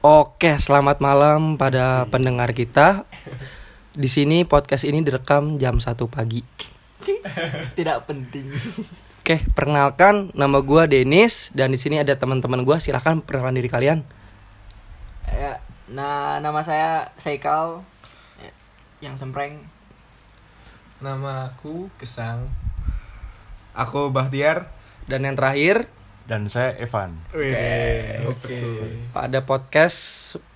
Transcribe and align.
Oke, 0.00 0.56
selamat 0.56 1.04
malam 1.04 1.60
pada 1.60 2.08
pendengar 2.08 2.56
kita. 2.56 3.04
Di 3.92 4.08
sini 4.08 4.48
podcast 4.48 4.88
ini 4.88 5.04
direkam 5.04 5.60
jam 5.60 5.76
1 5.76 5.92
pagi. 6.08 6.40
Tidak 7.76 8.08
penting. 8.08 8.48
Oke, 9.20 9.44
perkenalkan 9.52 10.32
nama 10.32 10.64
gua 10.64 10.88
Denis 10.88 11.52
dan 11.52 11.68
di 11.68 11.76
sini 11.76 12.00
ada 12.00 12.16
teman-teman 12.16 12.64
gua. 12.64 12.80
Silahkan 12.80 13.20
perkenalan 13.20 13.60
diri 13.60 13.68
kalian. 13.68 14.00
Ya, 15.28 15.60
nah 15.84 16.40
nama 16.40 16.64
saya 16.64 17.12
Seikal 17.20 17.84
ya, 18.40 18.52
yang 19.04 19.20
cempreng. 19.20 19.68
Nama 21.04 21.52
aku 21.52 21.92
Kesang. 22.00 22.48
Aku 23.76 24.08
Bahtiar. 24.08 24.72
Dan 25.04 25.28
yang 25.28 25.36
terakhir, 25.36 25.92
dan 26.30 26.46
saya 26.46 26.78
Evan. 26.78 27.18
Oke. 28.22 28.54
pada 29.10 29.42
podcast 29.42 29.98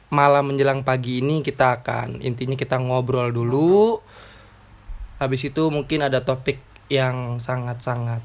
malam 0.07 0.55
menjelang 0.55 0.87
pagi 0.87 1.19
ini 1.19 1.43
kita 1.43 1.83
akan 1.83 2.23
intinya 2.23 2.55
kita 2.55 2.79
ngobrol 2.79 3.35
dulu. 3.35 3.99
Habis 5.19 5.51
itu 5.51 5.63
mungkin 5.75 6.07
ada 6.07 6.23
topik 6.23 6.63
yang 6.87 7.43
sangat-sangat 7.43 8.23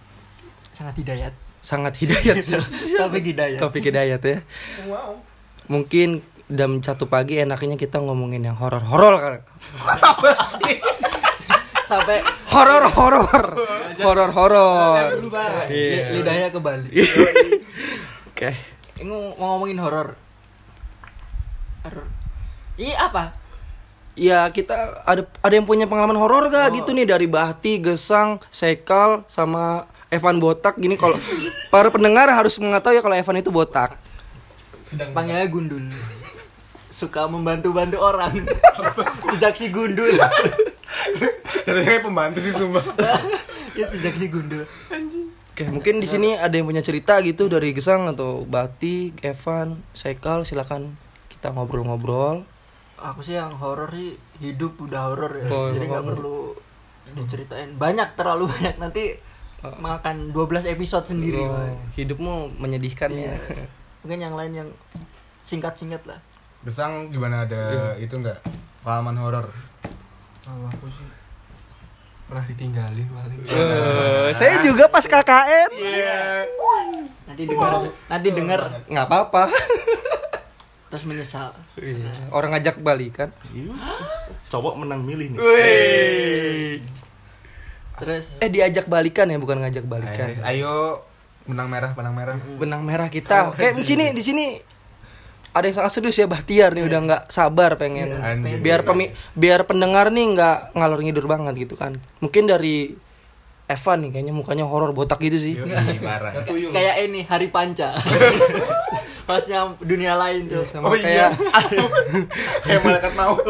Sangat 0.69 0.93
hidayat. 1.01 1.33
sangat 1.59 1.97
hidayat. 1.97 2.45
Topik 3.01 3.23
hidayat. 3.25 3.59
topik 3.59 3.83
hidayat 3.83 4.21
ya. 4.21 4.37
Mungkin 5.65 6.21
jam 6.47 6.79
satu 6.79 7.09
pagi 7.09 7.41
enaknya 7.41 7.75
kita 7.75 7.97
ngomongin 7.97 8.45
yang 8.45 8.55
horor-horor 8.55 9.15
kan. 9.25 9.35
Sampai 11.89 12.21
Horor 12.53 12.85
horor. 12.93 13.45
Horor 13.97 14.29
horor. 14.29 15.09
Iya. 15.65 16.13
Li- 16.13 16.21
Lidahnya 16.21 16.53
ke 16.53 16.59
Bali. 16.61 16.85
Oke. 18.29 18.53
Ini 19.01 19.09
mau 19.09 19.33
mau 19.33 19.47
ngomongin 19.57 19.81
horor. 19.81 20.13
Horor. 21.81 22.05
Iya 22.77 23.09
apa? 23.09 23.33
Ya 24.13 24.45
kita 24.53 25.01
ada 25.01 25.25
ada 25.25 25.53
yang 25.55 25.65
punya 25.65 25.89
pengalaman 25.89 26.19
horor 26.19 26.53
gak 26.53 26.77
gitu 26.77 26.93
nih 26.93 27.09
dari 27.09 27.25
Bahti, 27.25 27.81
Gesang, 27.81 28.37
Sekal 28.53 29.25
sama 29.25 29.89
Evan 30.13 30.37
botak 30.37 30.77
gini 30.77 30.93
kalau 30.93 31.17
para 31.73 31.89
pendengar 31.89 32.29
harus 32.29 32.57
mengetahui 32.61 32.99
ya 32.99 33.01
kalau 33.01 33.17
Evan 33.17 33.41
itu 33.41 33.49
botak. 33.49 33.97
Panggilnya 34.93 35.49
Gundul. 35.49 35.89
Suka 36.93 37.25
membantu-bantu 37.25 37.97
orang. 37.97 38.45
Sejak 39.25 39.57
si 39.57 39.73
Gundul. 39.73 40.13
Jadi 41.65 41.79
kayak 41.85 42.03
pembantu 42.03 42.39
sih 42.41 42.53
sumpah. 42.53 42.83
Ya 43.69 43.85
sejak 43.95 44.17
si 44.17 44.27
Gundul. 44.27 44.65
Oke, 45.53 45.63
mungkin 45.71 46.03
di 46.03 46.07
sini 46.09 46.35
ada 46.35 46.51
yang 46.51 46.67
punya 46.67 46.83
cerita 46.83 47.21
gitu 47.23 47.47
dari 47.47 47.71
Gesang 47.71 48.11
atau 48.11 48.43
Bahti, 48.43 49.15
Evan, 49.23 49.79
Sekal 49.93 50.43
silakan 50.43 50.99
kita 51.29 51.53
ngobrol-ngobrol. 51.53 52.43
Aku 52.99 53.23
sih 53.23 53.39
yang 53.39 53.55
horor 53.55 53.87
sih 53.93 54.19
hidup 54.43 54.75
udah 54.83 55.13
horor 55.13 55.31
ya. 55.39 55.47
Oh, 55.47 55.71
Jadi 55.71 55.85
nggak 55.85 56.05
perlu 56.11 56.37
diceritain. 57.15 57.69
Banyak 57.79 58.19
terlalu 58.19 58.51
banyak 58.51 58.75
nanti 58.83 59.15
makan 59.79 60.35
12 60.35 60.75
episode 60.75 61.05
sendiri. 61.07 61.39
Oh, 61.39 61.77
hidupmu 61.95 62.59
menyedihkan 62.59 63.15
Iya. 63.15 63.37
ya. 63.37 63.63
Mungkin 64.03 64.19
yang 64.19 64.35
lain 64.35 64.51
yang 64.55 64.69
singkat-singkat 65.39 66.03
lah. 66.03 66.19
Kesang 66.67 67.07
gimana 67.11 67.47
ada 67.47 67.95
itu 67.95 68.15
enggak? 68.19 68.43
Pengalaman 68.83 69.15
horor. 69.15 69.45
Kalau 70.49 70.65
aku 70.65 70.89
sih 70.89 71.05
pernah 72.25 72.41
ditinggalin 72.41 73.05
paling. 73.05 73.37
Eh, 73.45 74.29
saya 74.33 74.65
juga 74.65 74.89
pas 74.89 75.05
KKN. 75.05 75.69
Nanti 77.29 77.43
dengar 77.45 77.71
nanti 78.09 78.27
dengar 78.33 78.59
nggak 78.89 79.05
apa-apa. 79.05 79.45
terus 80.89 81.05
menyesal. 81.05 81.53
Iya, 81.77 82.09
Orang 82.33 82.57
ngajak 82.57 82.81
balikan. 82.81 83.29
Iya. 83.53 83.77
Cowok 84.49 84.81
menang 84.81 85.05
milih 85.05 85.37
nih. 85.37 86.81
Terus 88.01 88.41
Eh 88.41 88.49
diajak 88.49 88.89
balikan 88.89 89.29
ya, 89.29 89.37
bukan 89.37 89.61
ngajak 89.61 89.85
balikan. 89.85 90.33
Ayo, 90.33 90.49
ayo 90.49 90.75
benang 91.45 91.69
merah, 91.69 91.93
benang 91.93 92.15
merah. 92.17 92.35
benang 92.57 92.81
merah 92.81 93.05
kita. 93.05 93.53
Kayak 93.53 93.77
di 93.77 93.85
sini 93.85 94.05
di 94.17 94.23
sini 94.25 94.45
ada 95.49 95.63
yang 95.63 95.75
sangat 95.75 95.91
serius 95.91 96.15
ya 96.15 96.25
Bahtiar 96.25 96.71
nih 96.71 96.83
udah 96.83 96.99
nggak 97.01 97.21
sabar 97.27 97.73
pengen 97.73 98.13
Anjir. 98.15 98.59
biar 98.59 98.81
pemi 98.81 99.09
biar 99.33 99.63
pendengar 99.63 100.07
nih 100.07 100.25
nggak 100.31 100.57
ngalor 100.73 100.99
ngidur 100.99 101.25
banget 101.25 101.53
gitu 101.59 101.73
kan. 101.73 101.97
Mungkin 102.19 102.45
dari 102.45 102.93
Evan 103.65 103.97
nih 104.01 104.09
kayaknya 104.11 104.33
mukanya 104.33 104.65
horor 104.65 104.91
botak 104.91 105.17
gitu 105.19 105.37
sih. 105.37 105.53
Parah. 105.99 106.41
Kayak 106.47 106.95
ini 107.03 107.21
hari 107.21 107.47
panca. 107.47 107.93
Pasnya 109.29 109.61
dunia 109.77 110.17
lain 110.17 110.49
tuh. 110.49 110.65
Sama 110.65 110.89
Oh, 110.89 110.97
iya. 110.97 111.29
kayak 111.29 111.31
Kayak 112.65 112.81
malaikat 112.81 113.13
maut. 113.13 113.45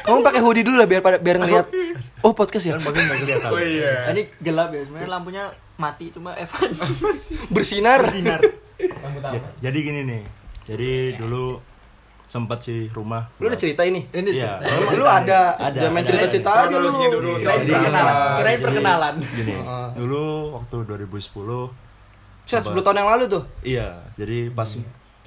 kamu 0.00 0.18
pakai 0.22 0.40
hoodie 0.42 0.66
dulu 0.66 0.74
lah 0.76 0.86
biar 0.86 0.98
pada 1.00 1.16
biar 1.16 1.38
ngeliat. 1.38 1.66
Oh 2.18 2.34
podcast 2.34 2.66
ya. 2.66 2.74
Kan 2.74 2.82
bagian 2.82 3.06
nggak 3.06 3.18
kelihatan. 3.20 3.48
Oh 3.48 3.62
iya. 3.62 4.02
Ini 4.10 4.22
gelap 4.38 4.70
ya, 4.70 4.82
sebenarnya 4.82 5.06
lampunya 5.08 5.44
mati 5.76 6.10
cuma 6.10 6.34
Evan 6.34 6.70
Bersinar. 7.48 8.02
bersinar. 8.02 8.42
Ya, 9.30 9.38
jadi 9.60 9.78
gini 9.78 10.00
nih. 10.02 10.22
Jadi 10.68 10.92
dulu 11.16 11.56
sempat 12.24 12.60
sih 12.60 12.92
rumah. 12.92 13.24
Lu 13.38 13.48
udah 13.48 13.56
cerita 13.56 13.80
ini? 13.82 14.04
Ini 14.06 14.30
Iya. 14.30 14.60
cerita. 14.60 14.92
Lu 14.92 15.02
ada, 15.02 15.56
Ada, 15.58 15.80
Jangan 15.80 15.92
main 15.92 16.04
cerita-cerita 16.04 16.50
aja 16.62 16.76
lu. 16.76 16.92
Dulu. 16.92 17.30
Kirain 17.38 17.58
Jadi, 17.58 17.72
perkenalan, 17.72 18.14
kirain 18.36 18.58
perkenalan. 18.60 19.14
Gini. 19.32 19.52
Dulu 20.00 20.22
waktu 20.54 20.76
2010 20.84 21.72
Set, 22.44 22.60
10 22.62 22.80
tahun 22.82 22.96
yang 22.98 23.10
lalu 23.10 23.24
tuh. 23.28 23.44
iya, 23.60 23.92
jadi 24.14 24.48
pas 24.48 24.64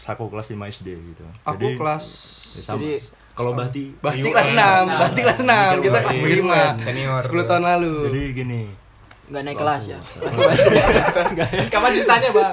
aku 0.03 0.25
kelas 0.27 0.49
5 0.49 0.65
SD 0.67 0.87
gitu. 0.89 1.21
Aku 1.43 1.53
Jadi, 1.59 1.77
kelas 1.77 2.05
ya 2.51 2.61
sama. 2.63 2.77
jadi- 2.79 3.01
kalau 3.31 3.53
Bahti 3.53 3.83
Bahti 3.95 4.21
kelas 4.23 4.49
6, 4.51 4.85
Bahti 4.91 5.19
kelas 5.21 5.39
6, 5.39 5.73
kita 5.79 5.97
kelas 6.01 6.17
Iya, 6.19 6.25
5. 6.35 6.61
senior. 6.79 7.17
10 7.19 7.45
tahun 7.45 7.63
lalu. 7.63 7.95
jadi 8.09 8.21
gini. 8.35 8.61
Enggak 9.31 9.43
naik 9.45 9.57
kelas 9.57 9.83
ya. 9.87 9.99
Kapan 11.71 11.89
ceritanya, 11.93 12.29
Bang? 12.29 12.51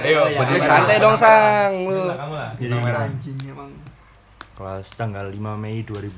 Ayo, 0.00 0.20
iya. 0.24 0.40
merah. 0.40 0.64
santai 0.64 0.96
dong 0.96 1.12
sang 1.14 1.72
lu. 1.84 2.08
Kamu 2.08 2.32
lah. 2.32 2.50
Jadi. 2.56 2.72
Anjing 2.80 3.38
emang. 3.46 3.70
kelas 4.54 4.86
tanggal 4.94 5.26
5 5.26 5.36
Mei 5.58 5.82
2010 5.82 6.14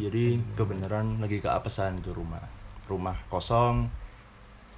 jadi 0.00 0.24
kebenaran 0.54 1.20
lagi 1.20 1.38
keapesan 1.38 2.00
tuh 2.00 2.16
rumah 2.16 2.40
rumah 2.86 3.20
kosong 3.28 3.92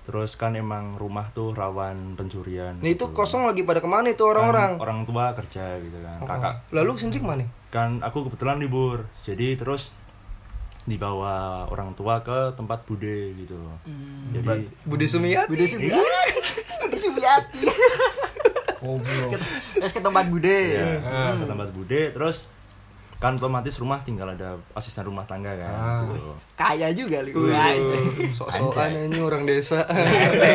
terus 0.02 0.34
kan 0.34 0.50
emang 0.52 0.98
rumah 0.98 1.30
tuh 1.30 1.54
rawan 1.54 2.12
pencurian 2.12 2.74
Nah 2.76 2.90
itu 2.90 3.06
gitu. 3.06 3.14
kosong 3.14 3.46
lagi 3.46 3.62
pada 3.62 3.78
ke 3.78 3.86
mana 3.86 4.10
itu 4.10 4.18
Kan 4.18 4.34
orang-orang? 4.34 4.70
orang 4.76 4.98
tua 5.04 5.30
kerja 5.30 5.78
gitu 5.78 5.94
kan 5.96 6.18
kakak 6.20 6.54
Oh. 6.66 6.74
Lalu 6.74 6.90
sendiri 6.98 7.22
ke 7.22 7.28
mana? 7.28 7.46
kan 7.68 8.02
aku 8.02 8.26
kebetulan 8.26 8.58
libur 8.58 9.06
jadi 9.22 9.54
terus 9.54 9.94
dibawa 10.88 11.34
orang 11.66 11.92
tua 11.92 12.18
ke 12.20 12.52
tempat 12.54 12.82
bude 12.82 13.36
gitu 13.36 13.60
Hmm. 13.84 14.32
jadi 14.32 14.64
Budi 14.82 15.06
Sumiat. 15.06 15.46
Bude 15.46 15.64
Sumiati. 15.64 16.00
Bude 16.80 16.96
Sumiati. 16.98 17.62
Terus 19.74 19.90
ke 19.90 20.00
tempat 20.00 20.24
Bude. 20.26 20.58
ya, 20.72 21.02
ke 21.34 21.44
tempat 21.44 21.68
bude 21.70 22.02
terus 22.10 22.46
kan 23.18 23.34
otomatis 23.34 23.74
rumah 23.76 23.98
tinggal 24.00 24.30
ada 24.30 24.54
asisten 24.72 25.02
rumah 25.02 25.26
tangga 25.26 25.50
kan 25.52 25.66
Ah. 25.66 26.06
gitu. 26.06 26.30
Kaya 26.54 26.88
juga 26.92 27.18
lu. 27.20 27.50
Sok-sokan 28.30 28.94
ini 28.94 29.18
orang 29.18 29.42
desa. 29.42 29.82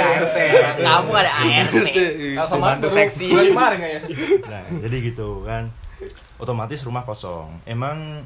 Kamu 0.79 1.11
ada 1.11 1.31
ART. 1.33 1.75
Pembantu 2.39 2.87
seksi. 2.89 3.27
Bulan 3.27 3.45
kemarin 3.51 3.79
ya? 3.81 4.01
Nah, 4.45 4.63
jadi 4.79 4.97
gitu 5.03 5.43
kan. 5.43 5.67
Otomatis 6.35 6.79
rumah 6.81 7.03
kosong. 7.03 7.51
Emang 7.65 8.23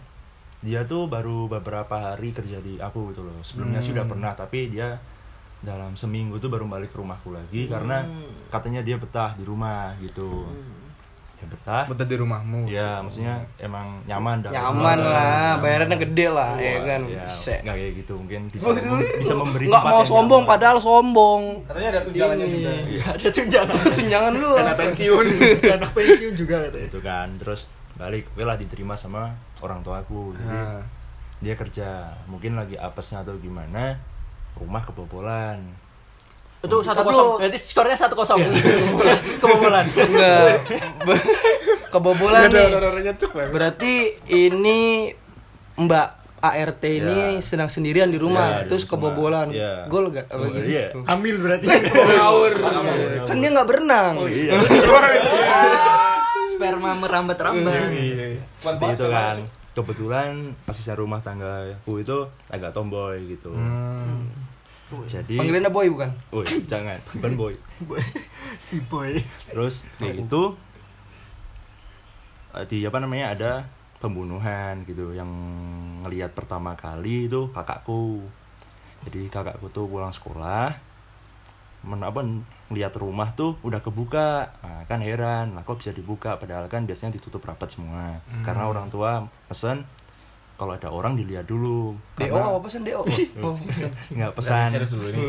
dia 0.58 0.82
tuh 0.84 1.06
baru 1.06 1.46
beberapa 1.46 2.14
hari 2.14 2.34
kerja 2.34 2.58
di 2.60 2.82
aku 2.82 3.14
gitu 3.14 3.22
loh. 3.22 3.38
Sebelumnya 3.46 3.78
sih 3.78 3.94
udah 3.94 4.06
pernah, 4.10 4.34
tapi 4.34 4.74
dia 4.74 4.98
dalam 5.58 5.98
seminggu 5.98 6.38
tuh 6.38 6.54
baru 6.54 6.70
balik 6.70 6.94
ke 6.94 6.98
rumahku 7.02 7.34
lagi 7.34 7.66
karena 7.66 8.06
katanya 8.48 8.86
dia 8.86 8.98
betah 8.98 9.34
di 9.34 9.44
rumah 9.46 9.94
gitu. 10.02 10.46
Ya 11.38 11.46
betah. 11.46 11.84
Betah 11.86 12.08
di 12.10 12.18
rumahmu. 12.18 12.66
Ya, 12.66 12.98
maksudnya 12.98 13.46
emang 13.62 14.02
nyaman 14.10 14.42
dah. 14.42 14.50
Nyaman 14.50 14.98
lah, 15.06 15.62
bayarannya 15.62 15.98
gede 16.02 16.34
lah, 16.34 16.58
ya 16.58 16.82
kan. 16.82 17.02
Ya, 17.06 17.30
nggak 17.62 17.76
kayak 17.78 17.94
gitu 18.02 18.14
mungkin 18.18 18.42
bisa 18.50 18.74
bisa 19.22 19.34
memberi 19.38 19.70
Nggak 19.70 19.86
mau 19.86 20.02
sombong 20.02 20.50
nyaman. 20.50 20.54
padahal 20.58 20.78
sombong. 20.82 21.42
Katanya 21.70 21.90
ada 21.94 22.02
tunjangannya 22.10 22.48
juga. 22.50 22.72
Iya, 22.90 23.04
ada 23.14 23.30
tunjangan. 23.30 23.78
Tunjangan 24.02 24.34
lu. 24.34 24.52
Dana 24.58 24.74
pensiun. 24.74 25.26
Dana 25.70 25.88
pensiun 25.94 26.34
juga 26.34 26.56
katanya. 26.66 26.86
gitu 26.90 27.00
kan 27.06 27.28
terus 27.38 27.62
balik 27.98 28.30
lah 28.36 28.54
diterima 28.54 28.94
sama 28.94 29.34
orang 29.60 29.82
tuaku 29.82 30.34
jadi 30.34 30.46
Nah. 30.48 30.82
dia 31.38 31.54
kerja 31.54 31.88
mungkin 32.26 32.54
lagi 32.54 32.74
apesnya 32.76 33.22
atau 33.22 33.36
gimana 33.36 33.98
rumah 34.54 34.82
kebobolan 34.82 35.62
Itu 36.58 36.82
satu 36.82 37.02
kosong. 37.04 37.38
Berarti 37.38 37.58
skornya 37.60 37.94
satu 37.94 38.18
kosong. 38.18 38.42
Kebobolan. 39.42 39.86
Enggak. 39.86 40.58
Kebobolan 41.88 42.50
nih. 42.50 42.70
Berarti 43.54 43.94
ini 44.28 45.14
Mbak 45.76 46.08
ART 46.38 46.82
ini 46.84 47.38
Ya. 47.38 47.42
sedang 47.42 47.70
sendirian 47.70 48.10
di 48.10 48.18
rumah, 48.18 48.62
Ya, 48.62 48.66
di 48.66 48.74
terus 48.74 48.90
kebobolan. 48.90 49.54
Ya. 49.54 49.86
Gol 49.86 50.10
gak? 50.10 50.26
Apa 50.28 50.38
Oh, 50.40 50.50
gitu? 50.50 50.66
iya. 50.66 50.90
Ambil 51.06 51.36
berarti. 51.38 51.66
Kan 53.30 53.38
dia 53.38 53.50
nggak 53.54 53.68
berenang. 53.70 54.14
oh 54.18 54.26
iya 54.26 54.58
sperma 56.58 56.98
merambat-rambat. 56.98 57.94
Iya. 57.94 58.42
seperti 58.58 58.84
itu 58.98 59.06
kan. 59.14 59.38
kebetulan 59.78 60.58
asisten 60.66 60.98
rumah 60.98 61.22
tangga 61.22 61.70
aku 61.86 62.02
itu 62.02 62.18
agak 62.50 62.74
tomboy 62.74 63.22
gitu. 63.30 63.54
Hmm. 63.54 64.26
jadi 65.06 65.38
Panggilannya 65.38 65.70
boy 65.70 65.88
bukan? 65.94 66.10
Woi, 66.34 66.48
jangan. 66.66 66.98
Bukan 67.14 67.34
boy. 67.38 67.54
Si 68.58 68.82
boy. 68.90 69.22
Terus 69.54 69.86
kayak 70.02 70.26
gitu 70.26 70.58
eh, 72.58 72.66
di 72.66 72.82
apa 72.82 72.98
namanya 72.98 73.38
ada 73.38 73.52
pembunuhan 74.02 74.82
gitu. 74.90 75.14
Yang 75.14 75.30
ngelihat 76.02 76.34
pertama 76.34 76.74
kali 76.74 77.30
itu 77.30 77.54
kakakku. 77.54 78.26
Jadi 79.06 79.30
kakakku 79.30 79.70
tuh 79.70 79.86
pulang 79.86 80.10
sekolah 80.10 80.74
men 81.86 82.02
apa 82.02 82.26
lihat 82.70 82.92
rumah 82.94 83.32
tuh 83.32 83.56
udah 83.62 83.80
kebuka. 83.80 84.52
Nah, 84.60 84.84
kan 84.86 85.00
heran 85.00 85.54
lah 85.54 85.64
kok 85.64 85.78
bisa 85.78 85.90
dibuka? 85.90 86.36
Padahal 86.36 86.68
kan 86.68 86.84
biasanya 86.84 87.14
ditutup 87.14 87.40
rapat 87.42 87.70
semua. 87.70 88.20
Karena 88.42 88.66
orang 88.66 88.88
tua 88.88 89.22
pesen 89.48 89.88
kalau 90.54 90.74
ada 90.74 90.90
orang 90.90 91.14
dilihat 91.14 91.46
dulu. 91.46 91.94
DO 92.18 92.28
Karena- 92.28 92.50
apa 92.50 92.60
pesan 92.60 92.82
DO? 92.82 93.06
Oh, 93.46 93.54
pesan. 93.56 93.90
nggak 94.10 94.32
pesan. 94.34 94.68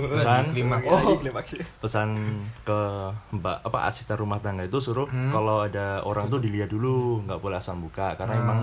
Pesan. 0.08 0.42
Lima. 0.56 0.80
Oh, 0.82 1.20
pesan 1.84 2.08
ke 2.62 2.78
mbak 3.30 3.60
apa 3.60 3.78
asisten 3.84 4.16
rumah 4.16 4.40
tangga 4.40 4.64
itu 4.64 4.80
suruh 4.80 5.04
Hmm. 5.04 5.28
kalau 5.28 5.62
ada 5.62 6.00
orang 6.02 6.26
tuh 6.26 6.40
dilihat 6.40 6.68
dulu 6.68 7.20
nggak 7.22 7.38
boleh 7.38 7.56
asal 7.56 7.76
buka. 7.76 8.16
Karena 8.16 8.34
Ah. 8.34 8.40
emang 8.40 8.60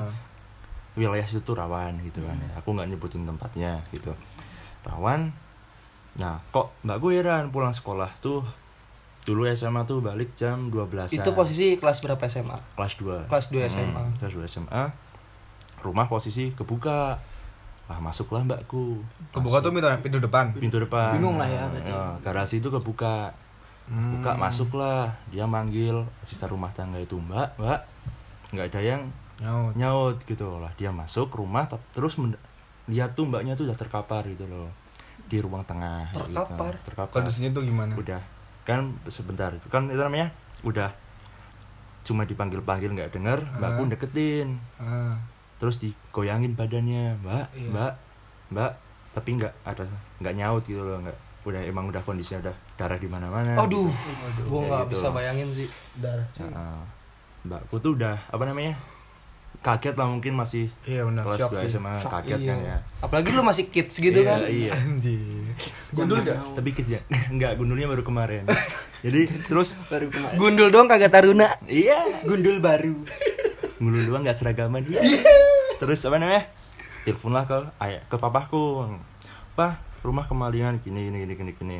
wilayah 0.95 1.23
situ 1.23 1.51
rawan 1.51 1.99
gitu 2.01 2.23
kan 2.23 2.39
aku 2.55 2.71
nggak 2.71 2.87
nyebutin 2.89 3.23
tempatnya 3.23 3.83
gitu. 3.89 4.11
Rawan. 4.83 5.31
Nah 6.15 6.39
kok 6.49 6.73
mbak 6.81 6.97
gue 6.97 7.11
heran 7.13 7.51
pulang 7.51 7.71
sekolah 7.71 8.09
tuh 8.17 8.41
dulu 9.25 9.49
SMA 9.49 9.81
tuh 9.83 9.99
balik 9.99 10.33
jam 10.33 10.69
12 10.69 11.09
itu 11.11 11.29
posisi 11.33 11.75
kelas 11.75 11.97
berapa 11.99 12.21
SMA? 12.23 12.57
kelas 12.73 12.93
2 12.95 13.25
Kelas 13.25 13.45
2 13.49 13.65
SMA. 13.67 14.03
kelas 14.15 14.33
2 14.33 14.45
SMA 14.45 14.83
rumah 15.81 16.05
posisi 16.05 16.49
kebuka 16.51 17.17
lah 17.85 17.99
masuklah 17.99 18.41
mbakku 18.41 19.01
Kebuka 19.29 19.61
tuh 19.61 19.69
pintu 19.69 19.89
pintu 19.99 20.17
depan. 20.19 20.45
pintu 20.55 20.77
depan 20.79 21.13
Bingung 21.13 21.37
lah 21.37 21.45
ya, 21.45 21.65
berarti. 21.67 21.91
garasi 22.21 22.55
itu 22.57 22.69
kebuka 22.69 23.33
Hmm. 23.85 24.17
buka 24.17 24.33
masuklah 24.33 25.13
dia 25.29 25.45
manggil 25.45 26.09
asisten 26.17 26.49
rumah 26.49 26.73
tangga 26.73 26.97
itu 26.97 27.13
mbak 27.15 27.53
mbak 27.55 27.85
nggak 28.49 28.65
ada 28.67 28.81
yang 28.81 29.01
Nyaut. 29.37 29.77
nyaut 29.77 30.17
gitu 30.25 30.57
lah 30.57 30.73
dia 30.73 30.89
masuk 30.89 31.29
rumah 31.29 31.69
terus 31.93 32.17
lihat 32.87 33.13
tuh 33.13 33.29
mbaknya 33.29 33.53
tuh 33.53 33.69
udah 33.69 33.77
terkapar 33.77 34.25
gitu 34.25 34.41
loh 34.45 34.73
di 35.23 35.37
ruang 35.37 35.61
tengah 35.61 36.09
gitu. 36.09 36.33
Terkapar? 36.33 36.73
terkapar 36.81 37.13
Kondisinya 37.13 37.53
tuh 37.53 37.61
gimana? 37.61 37.93
udah 37.93 38.21
kan 38.65 38.81
sebentar 39.07 39.53
kan 39.65 39.85
itu 39.85 39.97
namanya 39.97 40.33
udah 40.61 40.89
cuma 42.01 42.21
dipanggil 42.21 42.59
panggil 42.59 42.91
nggak 42.91 43.09
dengar 43.11 43.41
mbakku 43.53 43.81
Ah. 43.81 43.89
deketin 43.89 44.49
Ah. 44.75 45.17
terus 45.57 45.77
digoyangin 45.77 46.53
badannya 46.53 47.17
mbak 47.19 47.45
Iya. 47.51 47.69
mbak 47.69 47.93
mbak 48.51 48.71
tapi 49.11 49.29
nggak 49.37 49.53
ada 49.63 49.85
nggak 50.19 50.35
nyaut 50.35 50.63
gitu 50.63 50.81
loh 50.81 50.99
nggak 50.99 51.17
udah 51.45 51.61
emang 51.61 51.85
udah 51.87 52.01
kondisinya 52.01 52.41
udah 52.41 52.55
darah 52.75 52.97
di 52.97 53.05
mana-mana 53.05 53.53
Aduh, 53.55 53.85
gitu. 53.85 54.41
gua 54.45 54.59
Kayak 54.59 54.65
nggak 54.65 54.81
gitu. 54.81 54.91
bisa 54.91 55.07
bayangin 55.11 55.47
sih. 55.47 55.67
Darah. 55.95 56.25
Nah, 56.43 56.81
mbakku 57.43 57.77
tuh 57.77 57.93
udah 57.93 58.17
apa 58.25 58.43
namanya 58.43 58.73
kaget 59.59 59.95
lah 59.95 60.07
mungkin 60.07 60.33
masih 60.33 60.67
Iya 60.83 61.03
benar. 61.03 61.23
kelas 61.23 61.39
Shock 61.39 61.51
2 61.51 61.61
sih. 61.61 61.69
SMA 61.71 61.93
Shock, 61.97 62.11
kaget 62.13 62.39
iya. 62.39 62.47
kan 62.47 62.57
ya. 62.59 62.77
Apalagi 62.99 63.29
lu 63.29 63.41
masih 63.41 63.65
kids 63.67 63.95
gitu 63.95 64.15
Iya, 64.17 64.27
kan. 64.27 64.39
iya. 64.45 64.71
Anjir. 64.71 65.19
Gundul 65.91 66.19
gak? 66.21 66.37
tapi 66.53 66.69
kids 66.71 66.89
ya. 66.89 67.01
Nggak 67.35 67.51
gundulnya 67.55 67.87
baru 67.87 68.01
kemarin. 68.01 68.43
Jadi 69.05 69.21
terus? 69.43 69.77
Baru 69.85 70.07
kemarin. 70.07 70.35
Gundul 70.35 70.69
doang 70.69 70.85
kagak 70.85 71.09
taruna. 71.09 71.47
iya. 71.65 72.01
Gundul 72.21 72.57
baru. 72.57 72.95
Gundul 73.75 74.03
doang 74.05 74.23
nggak 74.23 74.35
seragaman 74.35 74.81
dia. 74.81 75.03
Terus 75.77 75.99
apa 76.03 76.15
namanya? 76.15 76.47
Teleponlah 77.03 77.43
ke 77.43 77.57
ayah 77.79 78.01
ke 78.03 78.15
papaku 78.15 78.89
pak 79.53 79.77
rumah 80.01 80.25
kemalingan 80.25 80.79
gini 80.79 81.05
gini 81.05 81.21
gini 81.21 81.33
gini 81.35 81.51
gini. 81.53 81.77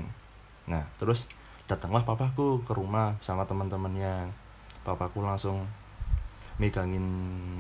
Nah 0.66 0.86
terus 0.96 1.26
datanglah 1.66 2.04
papaku 2.04 2.62
ke 2.62 2.72
rumah 2.72 3.18
sama 3.20 3.44
teman-temannya. 3.44 4.30
Papaku 4.82 5.20
langsung 5.20 5.66
megangin 6.56 7.04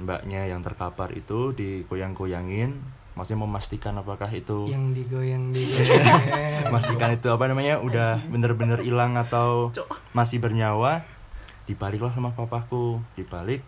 mbaknya 0.03 0.47
yang 0.47 0.63
terkapar 0.63 1.11
itu 1.11 1.51
digoyang-goyangin 1.51 2.79
maksudnya 3.15 3.47
memastikan 3.47 3.95
apakah 3.95 4.27
itu 4.27 4.67
Yang 4.67 5.03
digoyang 5.03 5.43
digoyang. 5.55 6.03
memastikan 6.67 7.15
itu 7.15 7.27
apa 7.31 7.47
namanya 7.47 7.79
udah 7.79 8.19
bener-bener 8.27 8.83
hilang 8.83 9.15
atau 9.15 9.71
masih 10.11 10.43
bernyawa 10.43 11.07
dibaliklah 11.65 12.11
sama 12.11 12.35
papaku. 12.35 12.99
Dibalik 13.15 13.63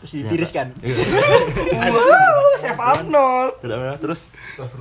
terus 0.00 0.20
ditiriskan. 0.20 0.72
Wow, 1.94 2.56
Chef 2.60 2.76
Arnold. 2.76 3.60
Benar. 3.60 3.96
terus 4.00 4.32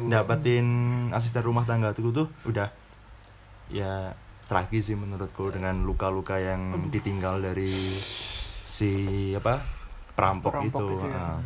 dapetin 0.07 0.67
asisten 1.11 1.43
rumah 1.43 1.63
tangga 1.63 1.91
tuh 1.91 2.11
tuh 2.11 2.27
udah. 2.47 2.71
Ya 3.67 4.15
tragis 4.47 4.91
sih 4.91 4.97
menurutku 4.99 5.51
dengan 5.51 5.83
luka-luka 5.83 6.39
yang 6.39 6.91
ditinggal 6.91 7.39
dari 7.39 7.71
si 8.73 8.91
apa 9.31 9.61
perampok, 10.13 10.49
Perampok 10.49 10.81
itu, 10.81 10.85
itu 10.95 11.05
ya. 11.07 11.17
Ah. 11.19 11.39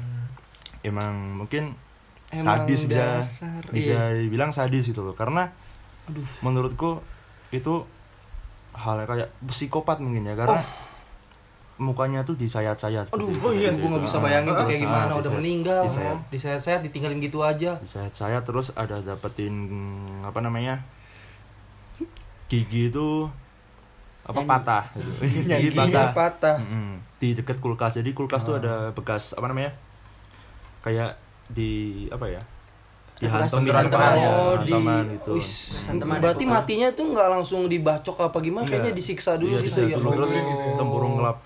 emang 0.82 1.14
mungkin 1.36 1.76
Emang 2.28 2.64
sadis 2.64 2.84
bisa 2.86 3.04
dasar, 3.14 3.62
bisa 3.68 3.96
iya. 4.12 4.20
dibilang 4.20 4.52
sadis 4.52 4.84
gitu 4.86 5.00
loh 5.02 5.12
karena 5.12 5.52
menurutku 6.40 7.04
itu 7.50 7.84
hal 8.72 9.04
kayak 9.04 9.28
psikopat 9.44 10.00
mungkin 10.00 10.24
ya 10.24 10.36
karena 10.36 10.60
mukanya 11.78 12.24
tuh 12.24 12.34
disayat-sayat 12.34 13.12
Aduh, 13.12 13.30
oh 13.30 13.52
iya, 13.52 13.70
gitu. 13.70 13.80
gue 13.80 13.90
nggak 13.90 14.04
bisa 14.04 14.18
bayangin 14.18 14.50
tuh 14.50 14.66
kayak 14.66 14.72
Disayat- 14.74 14.88
gimana 14.88 15.12
udah 15.14 15.32
meninggal, 15.32 15.82
disayat- 15.84 16.24
disayat-sayat 16.28 16.80
ditinggalin 16.84 17.20
gitu 17.20 17.40
aja. 17.42 17.78
disayat-sayat 17.78 18.44
terus 18.44 18.74
ada 18.74 18.98
dapetin 19.00 19.54
apa 20.22 20.40
namanya 20.40 20.82
gigi 22.48 22.88
itu 22.88 23.28
apa 24.28 24.38
Yang- 24.38 24.50
patah 24.50 24.84
gitu. 24.92 25.12
Yang 25.48 25.60
gigi 25.62 25.70
giginya 25.72 25.88
patah 25.90 26.08
patah. 26.14 26.56
Mm-mm. 26.60 26.92
di 27.18 27.30
dekat 27.34 27.58
kulkas 27.58 27.96
jadi 27.96 28.10
kulkas 28.12 28.44
tuh 28.44 28.56
ada 28.56 28.92
bekas 28.92 29.32
apa 29.32 29.46
namanya 29.46 29.72
kayak 30.80 31.18
di 31.48 31.70
apa 32.08 32.28
ya 32.28 32.42
dihantam 33.18 33.66
keras. 33.66 34.14
ya, 34.16 34.30
Oh, 34.30 34.62
di 34.62 34.70
hantaman 34.70 35.04
gitu 35.12 35.30
Wis, 35.34 35.50
Hantaman 35.88 36.22
berarti 36.22 36.46
ya, 36.46 36.52
matinya 36.52 36.88
tuh 36.94 37.10
nggak 37.10 37.30
langsung 37.32 37.66
dibacok 37.66 38.14
apa 38.22 38.38
gimana 38.40 38.64
kayaknya 38.64 38.94
Iya. 38.94 39.00
disiksa 39.00 39.32
dulu 39.36 39.50
Iya, 39.52 39.66
gitu 39.66 39.80
ya 39.84 39.98
dulu. 39.98 40.14
terus 40.14 40.38
tempurung 40.78 41.14
ngelap 41.18 41.38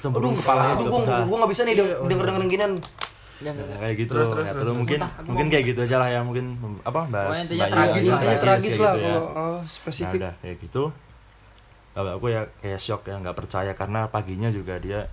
tempurung 0.00 0.32
kepalanya 0.34 0.74
aduh, 0.74 0.86
gua, 0.86 0.98
pecah 0.98 1.20
gua 1.22 1.36
nggak 1.36 1.50
bisa 1.50 1.62
nih 1.62 1.74
denger 1.76 1.96
denger 2.06 2.24
denger 2.26 2.42
ginian. 2.48 2.72
Nah, 3.40 3.52
kayak 3.78 3.96
gitu 3.98 4.12
Terus, 4.14 4.28
terus, 4.30 4.44
Ya, 4.44 4.52
terus, 4.52 4.64
terus. 4.66 4.76
mungkin 4.78 4.98
Muntah, 4.98 5.10
aku 5.14 5.26
mungkin 5.26 5.46
mau- 5.46 5.52
kayak 5.54 5.64
gitu 5.66 5.80
aja 5.82 5.96
lah 5.98 6.08
ya 6.08 6.20
mungkin 6.20 6.44
apa 6.82 7.00
bahas 7.06 7.28
Oh, 7.30 7.36
intinya 7.38 7.66
tragis, 7.66 8.04
Intinya 8.06 8.36
tragis 8.38 8.64
kayak 8.70 8.80
lah 8.82 8.92
gitu 8.94 9.00
ya. 9.02 9.08
kalau 9.10 9.24
oh, 9.24 9.32
nah 9.52 9.60
spesifik. 9.66 10.18
udah 10.18 10.34
kayak 10.38 10.56
gitu 10.58 10.82
kalau 11.90 12.16
aku 12.16 12.30
ya 12.30 12.46
kayak 12.62 12.80
shock 12.80 13.06
ya 13.06 13.18
nggak 13.18 13.34
percaya 13.34 13.72
karena 13.74 14.06
paginya 14.06 14.48
juga 14.50 14.78
dia 14.78 15.10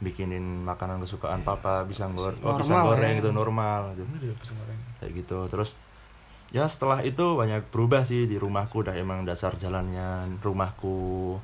bikinin 0.00 0.64
makanan 0.64 1.04
kesukaan 1.04 1.44
papa 1.44 1.84
pisang 1.84 2.16
goreng 2.16 2.40
oh, 2.40 2.56
pisang 2.56 2.88
goreng 2.88 3.20
ya. 3.20 3.20
itu 3.20 3.30
normal 3.30 3.92
gitu 3.94 4.08
Iya, 4.24 4.34
pisang 4.40 4.56
goreng. 4.56 4.78
kayak 4.98 5.12
gitu 5.22 5.38
terus 5.52 5.76
ya 6.50 6.64
setelah 6.66 7.04
itu 7.04 7.36
banyak 7.36 7.68
berubah 7.70 8.02
sih 8.08 8.24
di 8.26 8.40
rumahku 8.40 8.82
udah 8.82 8.96
emang 8.96 9.22
dasar 9.28 9.54
jalannya 9.60 10.40
rumahku 10.40 11.36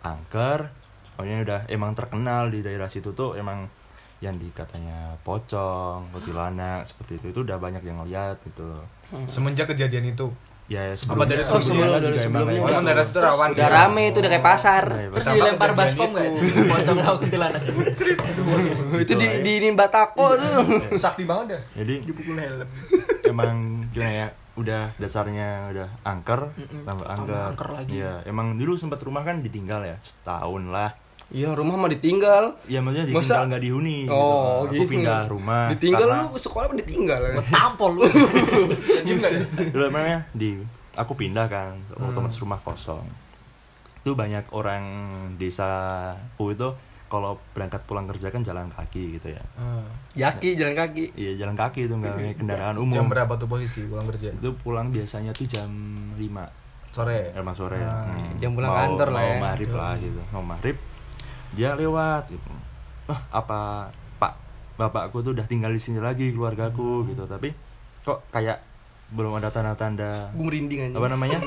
angker 0.00 0.72
pokoknya 1.14 1.36
udah 1.44 1.60
emang 1.68 1.92
terkenal 1.92 2.48
di 2.48 2.64
daerah 2.64 2.88
situ 2.88 3.12
tuh 3.12 3.36
emang 3.36 3.68
yang 4.20 4.36
dikatanya 4.36 5.16
pocong, 5.24 6.12
kuntilanak 6.12 6.84
seperti 6.84 7.16
itu 7.16 7.32
itu 7.32 7.40
udah 7.40 7.56
banyak 7.56 7.80
yang 7.80 8.04
lihat 8.04 8.36
gitu 8.44 8.68
loh. 8.68 8.84
Semenjak 9.24 9.72
kejadian 9.72 10.12
itu. 10.12 10.28
Ya 10.70 10.94
Apa 10.94 11.26
dari 11.26 11.42
Oh, 11.42 11.58
sebelum- 11.58 11.98
dari 11.98 12.14
sebelumnya 12.14 12.54
Oh, 12.56 12.62
udah- 12.62 12.72
emang 12.72 12.86
daerah 12.86 13.02
itu 13.02 13.18
rawan. 13.18 13.48
Udah 13.50 13.68
rame 13.68 14.02
itu 14.06 14.18
udah 14.22 14.30
kayak 14.30 14.46
pasar. 14.46 14.84
Nah, 14.86 15.02
terus 15.10 15.26
dilempar 15.28 15.70
baskom 15.74 16.08
itu. 16.08 16.22
nggak 16.30 16.66
pocong 16.72 16.96
lawan 16.96 17.16
kuntilanak 17.18 17.62
itu 19.02 19.12
di 19.12 19.26
di 19.42 19.52
ini 19.58 19.68
batako 19.72 20.26
tuh. 20.32 20.50
Sakti 20.94 21.26
banget 21.26 21.46
ya. 21.50 21.60
Jadi 21.76 21.94
dipukul 22.04 22.38
helm 22.38 22.70
emang 23.24 23.56
gimana 23.90 24.12
ya 24.16 24.28
udah 24.52 24.82
dasarnya 24.94 25.48
udah 25.70 25.88
angker 26.02 26.40
tambah 26.54 27.02
Tambah 27.02 27.06
angker, 27.08 27.42
angker 27.50 27.68
lagi. 27.72 27.90
Iya, 27.96 28.22
emang 28.24 28.54
dulu 28.54 28.74
sempat 28.76 29.00
rumah 29.00 29.22
kan 29.22 29.40
ditinggal 29.40 29.82
ya 29.82 29.96
setahun 30.00 30.68
lah 30.68 30.94
Iya, 31.30 31.54
rumah 31.54 31.74
mah 31.76 31.86
ditinggal. 31.88 32.58
ya 32.66 32.78
maksudnya 32.78 33.06
Masa- 33.06 33.14
ditinggal 33.38 33.44
nggak 33.46 33.62
dihuni 33.62 33.98
Oh, 34.04 34.66
gitu. 34.66 34.66
aku 34.66 34.74
gitu. 34.76 34.92
pindah 34.92 35.20
rumah 35.26 35.64
Ditinggal 35.70 36.06
karena- 36.08 36.26
lu 36.26 36.36
sekolah 36.36 36.64
apa 36.64 36.74
ditinggal? 36.76 37.20
tampol 37.46 37.90
lu 37.92 38.02
dulu 39.70 39.82
namanya 39.84 40.26
di 40.32 40.58
aku 40.92 41.12
pindah 41.14 41.46
kan 41.46 41.78
Hmm. 41.92 42.10
otomatis 42.10 42.34
rumah 42.36 42.58
kosong 42.58 43.06
itu 43.96 44.10
banyak 44.12 44.48
orang 44.50 44.84
desa 45.36 45.68
aku 46.32 46.50
itu 46.50 46.68
kalau 47.06 47.36
berangkat 47.52 47.82
pulang 47.84 48.06
kerja 48.06 48.28
kan 48.28 48.40
jalan 48.40 48.66
kaki 48.68 49.14
gitu 49.14 49.30
ya 49.30 49.42
Yaki 50.16 50.54
jalan 50.54 50.74
kaki. 50.74 51.14
iya 51.14 51.34
jalan 51.36 51.54
kaki 51.54 51.84
itu 51.84 51.94
nggak 51.94 52.10
pakai 52.12 52.34
kendaraan 52.40 52.76
umum 52.76 52.90
Jam 52.92 53.06
berapa 53.06 53.32
tuh 53.34 53.46
posisi 53.46 53.84
pulang 53.84 54.06
kerja? 54.08 54.30
itu 54.32 54.50
pulang 54.56 54.88
biasanya 54.88 55.30
tuh 55.30 55.44
jam 55.44 55.70
5 56.12 56.26
Sore. 56.90 57.30
emang 57.32 57.54
sore 57.54 57.78
Ah, 57.78 58.02
Hmm. 58.04 58.34
jam 58.36 58.50
pulang 58.50 58.66
Mau- 58.68 58.80
kantor 58.80 59.08
lah 59.08 59.20
mau 59.20 59.30
ya. 59.30 59.38
maghrib 59.40 59.70
lah 59.70 59.94
gitu 59.96 60.20
mau 60.30 60.42
maghrib 60.42 60.74
dia 61.54 61.74
lewat 61.74 62.30
gitu. 62.30 62.50
Ah 63.10 63.20
apa 63.30 63.90
pak 64.22 64.32
bapakku 64.78 65.20
tuh 65.20 65.34
udah 65.34 65.46
tinggal 65.46 65.70
di 65.74 65.80
sini 65.82 65.98
lagi 65.98 66.30
keluargaku 66.30 67.08
gitu. 67.10 67.26
Tapi 67.26 67.50
kok 68.06 68.24
kayak 68.30 68.62
belum 69.10 69.42
ada 69.42 69.50
tanda-tanda 69.50 70.30
gue 70.30 70.44
merinding 70.46 70.90
aja 70.90 70.94
apa 70.94 71.08
namanya? 71.10 71.38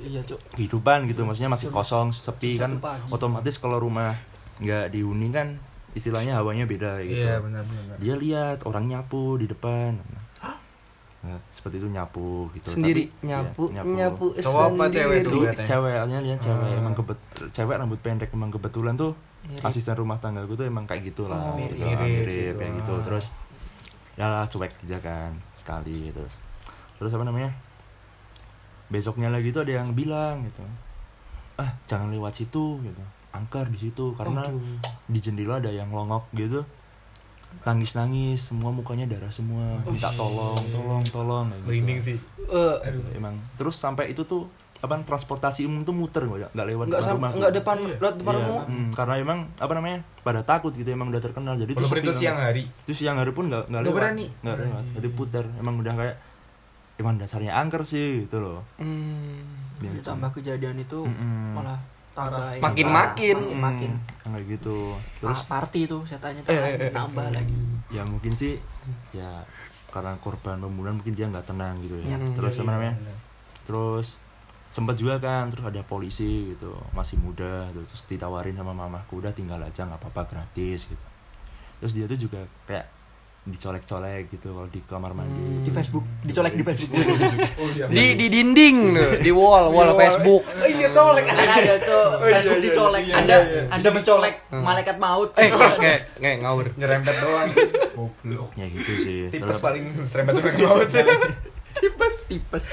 Iya 0.00 0.24
cuk. 0.24 0.40
Kehidupan 0.56 1.04
gitu 1.12 1.28
maksudnya 1.28 1.52
masih 1.52 1.68
kosong 1.68 2.16
sepi 2.16 2.56
kan. 2.56 2.80
Satu 2.80 2.84
pagi. 2.84 3.08
otomatis 3.12 3.54
kalau 3.60 3.76
rumah 3.76 4.16
nggak 4.60 4.92
dihuni 4.92 5.28
kan 5.32 5.60
istilahnya 5.92 6.40
hawanya 6.40 6.64
beda 6.64 7.02
gitu. 7.04 7.20
Iya 7.20 7.42
benar 7.42 7.66
benar. 7.66 7.96
dia 7.98 8.14
lihat 8.16 8.64
orang 8.64 8.88
nyapu 8.88 9.36
di 9.36 9.46
depan. 9.50 10.00
Nah, 11.20 11.36
seperti 11.52 11.84
itu 11.84 11.88
nyapu 11.92 12.48
gitu. 12.56 12.80
Sendiri 12.80 13.12
Tapi, 13.12 13.28
nyapu 13.28 13.68
iya, 13.68 13.84
nyapu 13.84 14.32
Cowok 14.40 14.62
apa 14.72 14.84
cewek 14.88 15.18
tuh? 15.20 15.32
Lihat 15.44 15.56
ya? 15.60 15.66
ceweknya 15.68 16.18
dia 16.24 16.36
cewek. 16.40 16.64
Ah. 16.72 16.80
emang 16.80 16.94
kebet 16.96 17.18
cewek 17.52 17.74
rambut 17.76 18.00
pendek 18.00 18.32
emang 18.32 18.48
kebetulan 18.48 18.96
tuh 18.96 19.12
Mirip. 19.42 19.62
asisten 19.62 19.94
rumah 19.94 20.18
tangga 20.18 20.42
gue 20.42 20.52
tuh 20.52 20.64
emang 20.64 20.84
kayak 20.84 21.00
gitu 21.06 21.24
lah 21.24 21.40
Oh, 21.40 21.56
gitu, 21.56 21.74
mirip. 21.74 21.96
mirip, 21.98 22.00
Mirip 22.02 22.54
kayak 22.56 22.72
gitu. 22.74 22.78
gitu 22.78 22.92
Ah. 22.92 23.02
terus 23.02 23.26
ya 24.14 24.26
lah 24.26 24.44
cuek 24.44 24.72
aja 24.82 24.98
kan 24.98 25.32
sekali 25.52 26.10
terus 26.10 26.36
terus 26.94 27.10
apa 27.10 27.24
namanya 27.24 27.48
besoknya 28.86 29.28
lagi 29.28 29.48
tuh 29.48 29.62
ada 29.62 29.72
yang 29.76 29.90
bilang 29.90 30.44
gitu 30.44 30.60
ah 31.56 31.72
jangan 31.86 32.10
lewat 32.10 32.36
situ 32.36 32.80
gitu 32.80 33.02
angker 33.30 33.64
di 33.66 33.78
situ 33.80 34.12
karena 34.12 34.44
di 35.06 35.18
jendela 35.18 35.56
ada 35.56 35.70
yang 35.70 35.88
longok 35.88 36.26
gitu 36.32 36.66
nangis 37.62 37.94
nangis 37.94 38.40
semua 38.44 38.70
mukanya 38.70 39.08
darah 39.08 39.30
semua 39.30 39.78
minta 39.84 40.10
tolong 40.12 40.58
tolong 40.68 41.02
tolong 41.02 41.46
kayak 41.46 41.58
gitu. 41.58 41.66
Merinding 41.66 41.98
sih. 42.00 42.18
Eh, 42.46 42.76
emang 43.12 43.34
terus 43.54 43.74
sampai 43.74 44.10
itu 44.10 44.22
tuh 44.22 44.46
apa 44.80 44.94
transportasi 44.98 45.60
umum 45.62 45.82
tuh 45.82 45.92
muter 45.92 46.24
nggak 46.24 46.50
nggak 46.50 46.66
lewat 46.66 46.84
nggak 46.86 46.96
depan 46.96 47.04
sam 47.06 47.16
rumahku. 47.18 47.36
nggak 47.36 47.52
depan 47.52 47.76
lewat 47.92 48.14
depan 48.16 48.32
Iya, 48.32 48.40
rumah 48.42 48.64
hmm, 48.64 48.88
karena 48.90 49.14
emang 49.18 49.38
apa 49.54 49.72
namanya 49.72 49.98
pada 50.18 50.40
takut 50.42 50.72
gitu 50.72 50.88
emang 50.88 51.08
udah 51.08 51.20
terkenal 51.20 51.54
jadi 51.54 51.70
itu 51.70 51.84
banget. 51.84 52.14
siang 52.14 52.38
hari. 52.38 52.62
itu 52.64 52.92
siang 52.94 53.16
hari 53.16 53.30
pun 53.30 53.44
nggak 53.46 53.62
nggak 53.62 53.76
Nggak 53.78 53.82
lewat 53.86 54.00
berani. 54.00 54.26
nggak 54.40 54.56
lewat 54.58 54.84
jadi 54.94 55.08
putar 55.10 55.44
emang 55.54 55.74
udah 55.76 55.94
kayak 55.94 56.16
emang 56.96 57.14
dasarnya 57.16 57.52
angker 57.54 57.82
sih 57.82 58.24
gitu 58.24 58.36
loh 58.38 58.60
Hmm. 58.76 59.44
Biar 59.78 59.96
tambah 60.02 60.28
kejadian 60.30 60.76
itu 60.76 61.00
Mm-mm. 61.02 61.54
malah 61.54 61.80
tambah 62.10 62.40
ini. 62.50 62.60
Makin-makin. 62.60 63.36
makin 63.36 63.60
makin 63.60 63.92
Hmm, 64.18 64.32
kayak 64.34 64.46
gitu 64.50 64.76
terus 65.14 65.28
terus 65.36 65.42
party 65.46 65.80
tuh 65.86 66.00
setannya 66.04 66.40
Eh, 66.42 66.52
eh, 66.52 66.74
eh. 66.78 66.90
tambah 66.90 67.26
lagi 67.26 67.60
ya 67.88 68.00
mungkin 68.02 68.32
sih 68.32 68.56
ya 69.10 69.44
karena 69.88 70.16
korban 70.16 70.56
pembunuhan 70.56 70.96
mungkin 70.96 71.12
dia 71.12 71.26
nggak 71.26 71.44
tenang 71.44 71.76
gitu 71.80 71.96
ya 71.98 72.14
Hmm, 72.14 72.32
terus 72.32 72.54
iya, 72.54 72.60
apa 72.60 72.70
namanya 72.70 72.94
benar. 72.94 73.16
terus 73.62 74.08
sempat 74.70 74.94
juga 74.94 75.18
kan 75.18 75.50
terus 75.50 75.66
ada 75.66 75.82
polisi 75.82 76.30
gitu 76.48 76.70
masih 76.90 77.18
muda 77.18 77.66
gitu. 77.68 77.82
terus 77.84 78.02
ditawarin 78.06 78.54
sama 78.54 78.70
mamaku 78.72 79.18
udah 79.18 79.30
tinggal 79.30 79.58
aja 79.58 79.82
nggak 79.82 79.98
apa-apa 80.00 80.22
gratis 80.26 80.86
gitu 80.86 81.06
terus 81.76 81.92
dia 81.92 82.06
tuh 82.06 82.16
juga 82.16 82.40
kayak 82.64 82.86
dicolek-colek 83.42 84.28
gitu 84.28 84.52
kalau 84.52 84.68
di 84.68 84.78
kamar 84.80 85.10
mandi 85.10 85.32
Hmm. 85.32 85.64
di 85.64 85.72
Facebook 85.72 86.04
dicolek 86.22 86.52
di 86.52 86.62
Facebook 86.62 86.92
Oh 87.56 87.66
iya. 87.72 87.88
di 87.88 88.04
di 88.14 88.26
dinding 88.28 88.76
loh, 88.92 89.16
di 89.16 89.32
wall 89.32 89.72
wall 89.72 89.96
Facebook 89.96 90.44
Oh 90.44 90.68
iya 90.68 90.86
colek. 90.88 91.24
ada 91.24 91.74
tuh 91.80 92.06
Oh, 92.14 92.28
iya, 92.28 92.36
Facebook 92.36 92.60
iya, 92.60 92.66
dicolek 92.68 93.02
iya, 93.02 93.14
anda 93.16 93.36
iya, 93.40 93.48
iya. 93.56 93.62
anda 93.70 93.88
mencolek 93.90 94.34
malaikat 94.52 94.96
maut 94.98 95.30
eh 95.34 95.48
kayak 95.82 96.00
kayak 96.14 96.36
ngawur 96.38 96.66
Nyerempet 96.76 97.14
doang. 97.16 97.48
Goblok. 97.90 98.48
ya 98.54 98.66
gitu 98.68 98.92
sih 98.94 99.18
Tipes 99.26 99.40
Terus- 99.42 99.58
paling 99.58 99.84
serempet 100.04 100.32
tuh 100.36 100.42
maut 100.60 100.88
sih. 100.94 101.04
Tipes. 102.30 102.64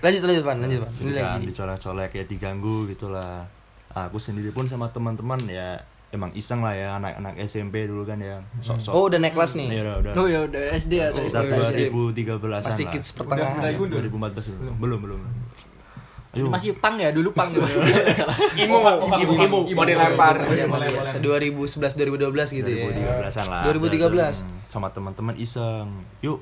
Lanjut 0.00 0.22
lanjut 0.24 0.44
pan 0.48 0.56
lanjut 0.56 0.80
pan 0.88 0.92
ini 1.04 1.10
kan 1.12 1.24
lagi. 1.36 1.44
dicolek-colek 1.52 2.10
ya 2.16 2.24
diganggu 2.24 2.88
gitulah 2.88 3.44
aku 3.92 4.16
sendiri 4.16 4.48
pun 4.56 4.64
sama 4.64 4.88
teman-teman 4.88 5.36
ya 5.44 5.84
emang 6.12 6.32
iseng 6.36 6.60
lah 6.60 6.76
ya 6.76 6.88
anak-anak 7.00 7.40
SMP 7.44 7.88
dulu 7.88 8.04
kan 8.04 8.20
ya. 8.20 8.40
Sok-sok. 8.60 8.92
Oh 8.92 9.08
udah 9.08 9.18
naik 9.20 9.32
kelas 9.36 9.52
nih? 9.56 9.68
Ya 9.68 9.80
udah 9.84 9.94
udah. 10.00 10.12
Oh 10.16 10.26
ya 10.28 10.40
udah 10.44 10.62
SD 10.76 10.92
ya 11.00 11.08
sekitar 11.08 11.40
Oh, 11.44 11.68
iya, 11.72 11.88
2013an 11.88 12.62
masih 12.68 12.84
kids 12.92 13.08
pertengahan 13.16 13.60
gundul? 13.76 14.00
2014 14.04 14.52
belum. 14.60 14.74
Belum 14.80 15.00
belum. 15.00 15.20
Ayo. 16.32 16.48
masih 16.48 16.72
pang 16.80 16.96
ya? 16.96 17.12
Dulu 17.12 17.28
pang. 17.36 17.52
Salah 17.52 18.36
Imo, 18.56 18.80
imo, 19.20 19.34
imo, 19.36 19.58
mau 19.68 19.84
dilempar. 19.84 20.40
Zaman 20.48 20.80
biasa 20.80 21.20
2011 21.20 21.92
2012 21.92 22.60
gitu 22.60 22.70
ya? 22.72 22.88
2013an 23.28 23.46
lah. 23.52 23.62
2013. 23.68 24.40
Hmm, 24.40 24.56
sama 24.72 24.88
teman-teman 24.88 25.36
iseng. 25.36 25.92
Yuk 26.24 26.40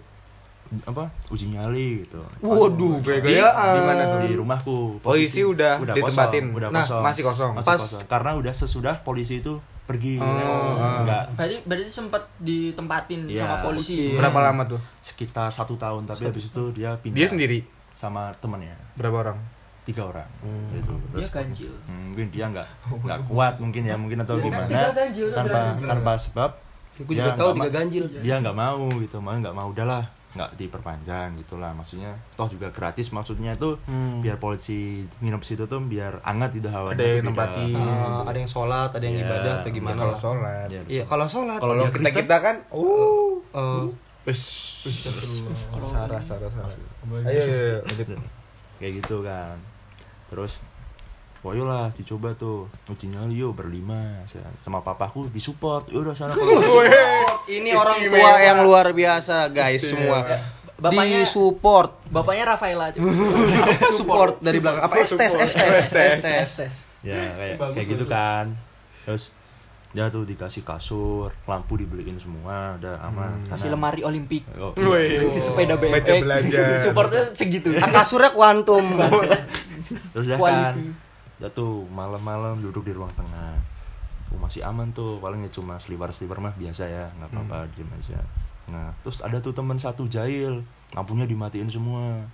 apa 0.81 1.05
uji 1.29 1.50
nyali 1.50 2.05
gitu 2.05 2.23
waduh 2.41 3.03
gaya-gayaan 3.03 3.71
di 3.73 3.81
mana 3.83 4.03
tuh? 4.05 4.19
di 4.23 4.35
rumahku 4.35 4.77
Polisi 5.00 5.43
udah 5.43 5.83
ditempatin? 5.83 6.45
kosong, 6.47 6.57
udah 6.57 6.69
Nah, 6.69 6.81
kosong 6.81 7.03
masih 7.03 7.23
kosong? 7.25 7.53
masih 7.55 7.69
Pas- 7.69 7.83
kosong 7.83 8.03
karena 8.07 8.31
udah 8.35 8.53
sesudah 8.53 8.95
polisi 9.00 9.39
itu 9.39 9.59
pergi 9.83 10.17
Oh, 10.17 10.79
enggak 11.03 11.35
berarti 11.35 11.57
berarti 11.65 11.91
sempat 11.91 12.23
ditempatin 12.37 13.27
Iya. 13.27 13.43
sama 13.45 13.57
polisi 13.61 14.15
Berapa 14.15 14.39
lama 14.41 14.62
tuh? 14.65 14.79
sekitar 15.00 15.50
satu 15.50 15.75
tahun 15.75 16.07
tapi 16.07 16.23
habis 16.25 16.47
itu 16.47 16.62
dia 16.71 16.95
pindah 16.97 17.17
Dia 17.17 17.27
sendiri. 17.27 17.59
sama 17.91 18.31
temannya 18.37 18.79
Berapa 18.95 19.17
orang? 19.25 19.39
tiga 19.83 20.07
orang 20.07 20.29
Hmm. 20.39 20.71
gitu 20.71 20.93
dia 21.11 21.19
terus 21.19 21.31
ganjil 21.33 21.73
hmm, 21.83 22.05
mungkin 22.07 22.27
dia 22.29 22.45
nggak 22.47 22.69
nggak 23.03 23.21
kuat 23.27 23.55
mungkin 23.59 23.83
ya 23.83 23.97
mungkin 23.97 24.19
atau 24.21 24.37
kan? 24.37 24.45
gimana 24.45 24.69
Tiga 24.69 24.91
ganjil, 24.93 25.27
udah 25.27 25.37
tanpa 25.37 25.59
berani. 25.75 25.89
tanpa 25.89 26.12
sebab 26.15 26.50
dia 27.00 27.17
juga 27.19 27.33
tahu 27.35 27.50
tiga 27.57 27.71
ganjil 27.73 28.05
dia 28.15 28.35
nggak 28.39 28.55
mau 28.55 28.87
gitu 28.95 29.17
mau 29.19 29.33
nggak 29.33 29.50
mau 29.53 29.69
udahlah 29.69 30.05
nggak 30.31 30.55
diperpanjang 30.55 31.35
gitulah 31.37 31.75
maksudnya 31.75 32.15
toh 32.39 32.47
juga 32.47 32.71
gratis 32.71 33.11
maksudnya 33.11 33.55
tuh 33.55 33.75
Hmm. 33.83 34.23
biar 34.23 34.39
polisi 34.39 35.03
nginep 35.19 35.43
situ 35.43 35.67
tuh 35.67 35.83
biar 35.83 36.23
hangat 36.23 36.55
gitu 36.55 36.71
hawanya 36.71 36.95
Ada 36.95 37.05
yang. 37.19 37.35
Ah, 37.75 38.23
ada 38.23 38.39
yang 38.39 38.47
sholat 38.47 38.91
ada 38.95 39.03
yang 39.03 39.17
Iya. 39.19 39.27
ibadah 39.27 39.53
atau 39.59 39.69
Ya, 39.69 39.75
gimana 39.75 39.99
kalau 39.99 40.15
lah. 40.15 40.21
sholat. 40.21 40.67
Iya, 40.71 40.81
iya 40.87 41.03
kalau 41.03 41.27
sholat 41.27 41.59
Kalau 41.59 41.75
Kalau 41.75 41.85
kita 41.87 41.99
Kristen? 41.99 42.19
kita 42.23 42.37
kan, 42.39 42.57
uh, 42.71 43.35
eh, 43.51 43.85
Wes, 44.21 44.41
sarah, 45.83 46.21
sarah, 46.21 46.47
sarah. 46.47 46.71
Ayo, 47.27 47.43
ayo, 47.43 47.81
ayo. 47.83 48.19
kayak 48.79 48.93
gitu 49.03 49.21
kan 49.21 49.57
terus 50.29 50.63
Woyo 51.40 51.64
lah 51.64 51.88
dicoba 51.90 52.35
tuh. 52.35 52.68
Uji 52.87 53.09
nyali 53.09 53.32
yuk 53.35 53.56
berlima 53.56 54.20
sama 54.61 54.80
papaku 54.80 55.25
disupport. 55.26 55.88
Yaudah 55.88 56.12
sana 56.12 56.32
kalau 56.32 56.52
ini 57.49 57.73
orang 57.73 57.97
tua 58.02 58.32
yang 58.38 58.61
luar 58.61 58.92
biasa 58.92 59.49
guys 59.49 59.80
semua. 59.82 60.20
Di 60.25 60.37
Bapaknya- 60.82 61.25
support 61.25 62.00
bapaknya 62.09 62.44
Rafaela 62.47 62.88
cuy 62.88 63.04
support 63.99 64.40
dari 64.40 64.59
belakang. 64.59 64.80
Apa? 64.82 64.94
Estes 64.99 65.32
estes 65.35 65.92
estes. 65.92 66.50
Tes. 66.56 66.73
ya 67.00 67.16
kayak 67.35 67.56
kayak 67.73 67.87
gitu 67.87 68.04
kan. 68.04 68.56
Terus 69.04 69.32
dia 69.90 70.06
tuh 70.06 70.23
dikasih 70.23 70.61
kasur 70.61 71.32
lampu 71.44 71.76
dibeliin 71.76 72.16
semua 72.16 72.76
udah 72.76 72.97
aman. 73.02 73.44
Kasih 73.44 73.68
Nah, 73.68 73.76
lemari 73.76 74.00
olimpik. 74.00 74.44
Oh, 74.56 74.73
Wih. 74.73 75.37
sepeda 75.37 75.75
bebek 75.75 76.00
Meja 76.00 76.16
belajar. 76.16 76.76
supportnya 76.78 77.28
segitu. 77.30 77.76
Ah, 77.76 77.88
kasurnya 77.90 78.30
kuantum. 78.30 78.85
Terus 80.12 80.25
udah 80.26 80.37
Quality. 80.37 80.64
kan 80.64 81.09
udah 81.40 81.50
tuh 81.50 81.88
malam-malam 81.88 82.61
duduk 82.61 82.85
di 82.85 82.92
ruang 82.92 83.09
tengah. 83.11 83.56
Oh, 84.28 84.38
masih 84.38 84.62
aman 84.62 84.92
tuh 84.92 85.18
paling 85.18 85.40
ya 85.40 85.50
cuma 85.50 85.75
seliwer 85.76 86.06
seliwer 86.11 86.38
mah 86.38 86.52
biasa 86.52 86.85
ya 86.85 87.09
nggak 87.11 87.28
apa-apa 87.30 87.66
diem 87.73 87.88
aja. 87.90 88.20
Nah 88.68 88.92
terus 89.00 89.18
ada 89.18 89.37
tuh 89.38 89.50
teman 89.50 89.75
satu 89.75 90.04
jahil 90.06 90.61
lampunya 90.90 91.25
dimatiin 91.25 91.66
semua. 91.66 92.28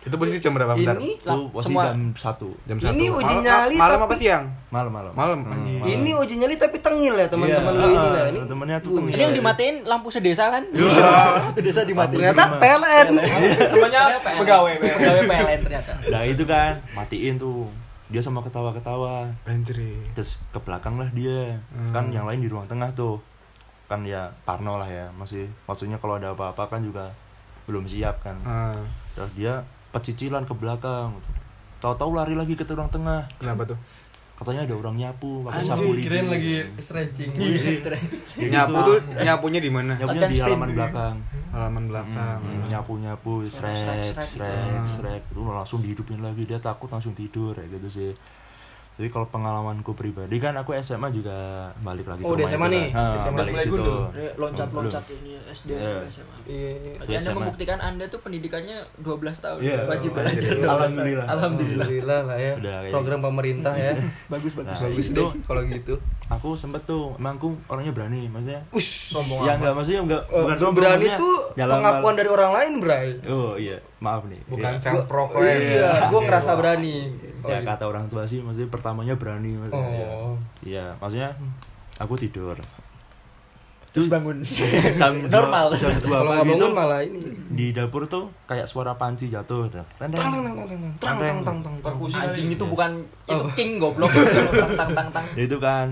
Itu 0.00 0.16
posisi 0.16 0.36
jam 0.38 0.52
berapa? 0.52 0.72
Bentar. 0.72 0.96
ini 0.96 1.12
itu 1.14 1.38
posisi 1.48 1.70
semua- 1.70 1.84
jam 1.86 1.98
satu. 2.14 2.48
Jam 2.64 2.76
Ini 2.76 2.88
satu. 3.04 3.16
uji 3.16 3.24
Malam- 3.30 3.44
nyali 3.44 3.76
Malam 3.76 3.92
tapi- 3.94 4.06
apa 4.06 4.14
siang? 4.16 4.44
malam-malam 4.70 5.12
Malam, 5.12 5.38
Hmm, 5.38 5.52
anjing. 5.54 5.76
malam. 5.78 5.92
ini 5.94 6.10
uji 6.16 6.34
nyali 6.36 6.54
tapi 6.56 6.76
tengil 6.78 7.14
ya 7.14 7.26
teman-teman 7.26 7.68
Iya, 7.70 7.76
lu 7.76 7.84
ini 7.86 7.98
ah, 7.98 8.08
lah 8.10 8.24
ini. 8.26 8.40
temennya 8.42 8.78
tuh 8.78 8.90
tengil. 8.96 9.12
ini 9.12 9.22
yang 9.22 9.34
dimatiin 9.36 9.76
lampu 9.84 10.08
sedesa 10.08 10.44
kan? 10.48 10.62
Satu 10.72 11.60
desa 11.60 11.80
dimatiin. 11.82 12.16
Ternyata 12.18 12.42
PLN. 12.56 13.06
Namanya 13.70 14.00
pegawai 14.20 14.72
pegawai 14.74 15.22
PLN 15.22 15.58
ternyata. 15.62 15.92
Nah 16.02 16.22
itu 16.24 16.42
kan 16.44 16.72
matiin 16.92 17.36
tuh 17.36 17.68
dia 18.10 18.20
sama 18.20 18.42
ketawa-ketawa. 18.42 19.30
Anjir. 19.46 19.78
terus 20.12 20.42
ke 20.50 20.58
belakang 20.58 20.98
lah 20.98 21.08
dia. 21.14 21.62
Hmm. 21.70 21.94
kan 21.94 22.10
yang 22.10 22.26
lain 22.26 22.42
di 22.42 22.50
ruang 22.50 22.66
tengah 22.66 22.90
tuh. 22.92 23.22
Kan 23.86 24.02
ya 24.02 24.34
Parno 24.42 24.76
lah 24.76 24.90
ya 24.90 25.08
masih. 25.14 25.46
Maksudnya 25.70 26.02
kalau 26.02 26.18
ada 26.18 26.34
apa-apa 26.34 26.66
kan 26.66 26.82
juga 26.82 27.14
belum 27.70 27.86
siap 27.86 28.26
kan. 28.26 28.36
Ah, 28.42 28.74
terus 29.14 29.30
dia 29.38 29.62
pecicilan 29.94 30.42
ke 30.42 30.54
belakang. 30.58 31.14
Tahu-tahu 31.78 32.18
lari 32.18 32.34
lagi 32.34 32.58
ke 32.58 32.66
ruang 32.66 32.90
tengah. 32.90 33.30
Kenapa 33.38 33.74
tuh? 33.74 33.78
Katanya 34.40 34.64
ada 34.64 34.74
orang 34.80 34.96
nyapu 34.96 35.44
pakai 35.44 35.68
sapu 35.68 35.92
lidi 35.92 36.08
kirain 36.08 36.26
lagi 36.32 36.64
stretching. 36.80 37.28
Nyapu 38.48 38.76
tuh 38.88 38.96
nyapunya 39.20 39.60
di 39.60 39.68
mana? 39.68 39.92
nyapunya 40.00 40.28
di 40.32 40.40
halaman 40.40 40.68
belakang. 40.72 41.16
Halaman 41.52 41.84
belakang. 41.92 42.40
nyapu 42.72 42.92
nyapu 42.96 43.32
Srek, 43.52 43.76
srek 43.76 44.16
srek, 44.24 44.84
srek 44.88 45.22
langsung 45.36 45.84
dihidupin 45.84 46.24
lagi. 46.24 46.48
Dia 46.48 46.56
takut 46.56 46.88
langsung 46.88 47.12
tidur 47.12 47.52
kayak 47.52 47.68
gitu 47.76 47.88
sih 47.92 48.10
tapi 49.00 49.08
kalau 49.08 49.24
pengalamanku 49.26 49.96
pribadi 49.96 50.36
kan 50.36 50.52
aku 50.52 50.76
SMA 50.76 51.08
juga 51.08 51.32
balik 51.80 52.04
lagi 52.04 52.20
Oh, 52.20 52.36
ke 52.36 52.36
di 52.36 52.44
rumah 52.44 52.52
SMA 52.52 52.60
itu 52.60 52.76
nih. 52.76 52.86
kan. 52.86 53.00
Ah, 53.00 53.16
SMA 53.16 53.32
balik 53.32 53.52
mulai 53.56 53.64
situ 53.64 53.94
loncat-loncat 54.36 55.04
ini 55.08 55.32
SD 55.40 55.68
Iya. 55.70 55.80
sampai 55.80 56.10
SMA. 56.12 56.34
Iya. 56.44 56.70
Itu 57.00 57.10
Anda 57.16 57.30
membuktikan 57.32 57.78
Anda 57.80 58.04
tuh 58.06 58.20
pendidikannya 58.20 58.78
12 59.00 59.40
tahun. 59.40 59.60
Iya. 59.64 59.78
Wajib 59.88 60.10
belajar. 60.12 60.36
anjir. 60.36 60.50
12 60.52 60.60
tahun. 60.60 60.68
Alhamdulillah. 60.68 61.26
Alhamdulillah. 61.26 61.80
Alhamdulillah 61.80 62.20
lah 62.28 62.36
ya. 62.36 62.52
Udah 62.60 62.76
Program 62.92 63.20
pemerintah 63.24 63.72
ya. 63.72 63.92
Bagus 64.36 64.52
bagus. 64.52 64.76
Nah, 64.76 64.84
Bagus 64.84 65.06
deh 65.08 65.28
kalau 65.48 65.62
gitu 65.64 65.94
aku 66.30 66.54
sempet 66.54 66.86
tuh 66.86 67.18
emang 67.18 67.34
aku 67.42 67.58
orangnya 67.66 67.90
berani 67.90 68.30
maksudnya 68.30 68.62
Ush, 68.70 69.10
sombong 69.18 69.42
ya 69.42 69.58
enggak 69.58 69.74
maksudnya 69.74 70.00
enggak 70.06 70.22
uh, 70.30 70.34
eh, 70.38 70.42
bukan 70.46 70.56
sombong 70.62 70.76
berani 70.78 71.06
itu 71.10 71.30
pengakuan 71.58 72.14
dari 72.14 72.30
orang 72.30 72.52
lain 72.54 72.72
bray. 72.78 73.08
Oh 73.26 73.58
iya 73.58 73.76
maaf 73.98 74.22
nih 74.30 74.38
bukan 74.46 74.72
ya. 74.72 74.78
self-proclaim 74.78 75.42
iya 75.42 75.58
gue 75.58 75.66
iya, 75.66 75.90
iya, 75.90 76.06
iya. 76.06 76.20
ngerasa 76.30 76.50
berani. 76.54 76.96
Ya, 77.10 77.42
oh, 77.42 77.50
ya 77.50 77.58
kata 77.66 77.84
orang 77.90 78.06
tua 78.06 78.22
sih 78.30 78.38
maksudnya 78.40 78.70
pertamanya 78.70 79.14
berani 79.18 79.58
maksudnya 79.58 80.06
oh. 80.06 80.38
ya. 80.62 80.94
maksudnya 81.02 81.34
aku 81.98 82.14
tidur. 82.14 82.54
Terus 83.90 84.06
bangun. 84.06 84.38
jam 85.02 85.12
normal. 85.34 85.74
jam 85.74 85.98
dua 85.98 86.22
pagi 86.22 86.54
tuh 86.54 86.70
malah 86.70 87.02
ini. 87.02 87.18
di 87.50 87.74
dapur 87.74 88.06
tuh 88.06 88.30
kayak 88.46 88.70
suara 88.70 88.94
panci 88.94 89.26
jatuh 89.26 89.66
tang 89.66 89.82
tang 89.98 90.14
tang 90.14 90.30
tang 90.54 90.78
terang 91.02 91.38
terang 91.42 91.58
tang 91.82 91.98
anjing 92.22 92.54
itu 92.54 92.64
bukan 92.64 93.02
itu 93.26 93.44
king 93.58 93.82
goblok. 93.82 94.14
Terang 94.14 94.78
terang 94.78 95.10
terang 95.10 95.26
ya 95.34 95.42
itu 95.42 95.58
kan 95.58 95.90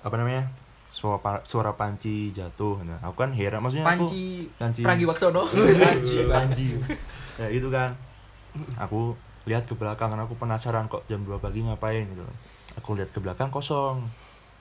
apa 0.00 0.14
namanya 0.14 0.48
suara 0.88 1.18
pa- 1.18 1.42
suara 1.42 1.72
panci 1.72 2.30
jatuh 2.30 2.82
nah 2.82 2.98
aku 3.00 3.14
kan 3.16 3.30
heran 3.30 3.60
maksudnya 3.60 3.86
Panci 3.86 4.48
aku 4.48 4.58
panci 4.58 4.80
Pragiwaksono. 4.82 5.42
panci 5.46 6.16
panci 6.32 6.66
ya 7.36 7.46
gitu 7.48 7.68
kan 7.68 7.94
aku 8.76 9.14
lihat 9.44 9.64
ke 9.64 9.72
belakang 9.72 10.08
kan 10.08 10.18
aku 10.18 10.34
penasaran 10.34 10.84
kok 10.86 11.06
jam 11.06 11.22
2 11.22 11.38
pagi 11.38 11.62
ngapain 11.62 12.04
gitu 12.04 12.26
aku 12.74 12.94
lihat 12.94 13.08
ke 13.08 13.18
belakang 13.18 13.48
kosong 13.48 14.02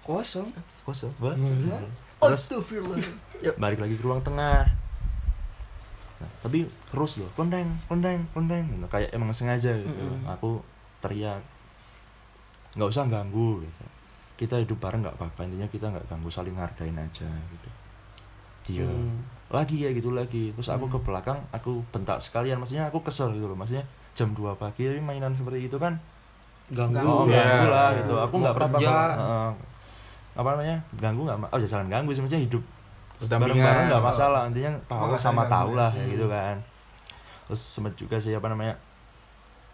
Kosong. 0.01 0.50
kosong 0.81 1.13
Wah. 1.19 1.34
Hmm. 1.34 1.86
terus 2.19 2.50
Astagfirullah. 2.50 2.98
Yuk. 3.39 3.55
balik 3.55 3.77
lagi 3.77 3.93
ke 3.93 4.01
ruang 4.01 4.19
tengah 4.19 4.65
nah, 6.15 6.29
tapi 6.39 6.63
terus 6.86 7.15
loh 7.15 7.29
klendeng 7.34 7.67
klendeng 7.86 8.25
klendeng 8.29 8.65
gitu. 8.69 8.86
kayak 8.88 9.10
emang 9.10 9.29
sengaja 9.29 9.72
gitu 9.75 9.88
Mm-mm. 9.93 10.25
aku 10.25 10.60
teriak 11.00 11.39
nggak 12.72 12.86
usah 12.88 13.05
ganggu 13.05 13.62
gitu 13.62 13.84
kita 14.39 14.55
hidup 14.55 14.79
bareng 14.79 15.03
nggak 15.03 15.15
apa-apa 15.15 15.43
intinya 15.43 15.67
kita 15.67 15.86
nggak 15.86 16.08
ganggu 16.08 16.29
saling 16.29 16.55
hargain 16.55 16.96
aja 16.96 17.27
gitu 17.27 17.69
dia 18.65 18.86
Hmm. 18.86 19.19
lagi 19.50 19.75
ya 19.77 19.91
gitu 19.91 20.10
lagi 20.12 20.53
terus 20.53 20.69
aku 20.69 20.88
ke 20.88 21.00
belakang 21.01 21.36
aku 21.50 21.84
bentak 21.89 22.17
sekalian 22.17 22.55
maksudnya 22.55 22.88
aku 22.88 23.01
kesel 23.01 23.29
gitu 23.31 23.46
loh 23.46 23.53
maksudnya 23.53 23.84
jam 24.13 24.31
2 24.31 24.39
pagi 24.55 24.88
mainan 25.00 25.34
seperti 25.34 25.65
itu 25.65 25.75
kan 25.75 26.00
Ganggu. 26.69 27.01
oh, 27.01 27.25
Iya. 27.25 27.36
ganggu 27.36 27.67
lah 27.67 27.89
gitu 27.96 28.13
aku 28.15 28.36
nggak 28.38 28.53
apa-apa 28.53 28.77
kerja. 28.77 28.88
kok. 28.88 29.17
Heeh. 29.17 29.50
apa 30.36 30.48
namanya 30.50 30.77
ganggu 30.96 31.22
nggak 31.24 31.38
oh 31.48 31.58
ya 31.58 31.67
jangan 31.67 31.88
ganggu 31.89 32.12
sih 32.12 32.22
maksudnya 32.22 32.39
hidup 32.41 32.63
bareng-bareng 33.22 33.86
nggak 33.89 34.03
masalah 34.05 34.41
intinya 34.46 34.72
tahu 34.86 35.12
sama 35.17 35.43
tahu 35.46 35.74
lah 35.74 35.91
Hmm. 35.91 36.08
gitu 36.08 36.25
kan 36.25 36.55
terus 37.43 37.60
sempet 37.60 37.91
juga 37.96 38.15
sih 38.15 38.31
apa 38.31 38.48
namanya 38.48 38.77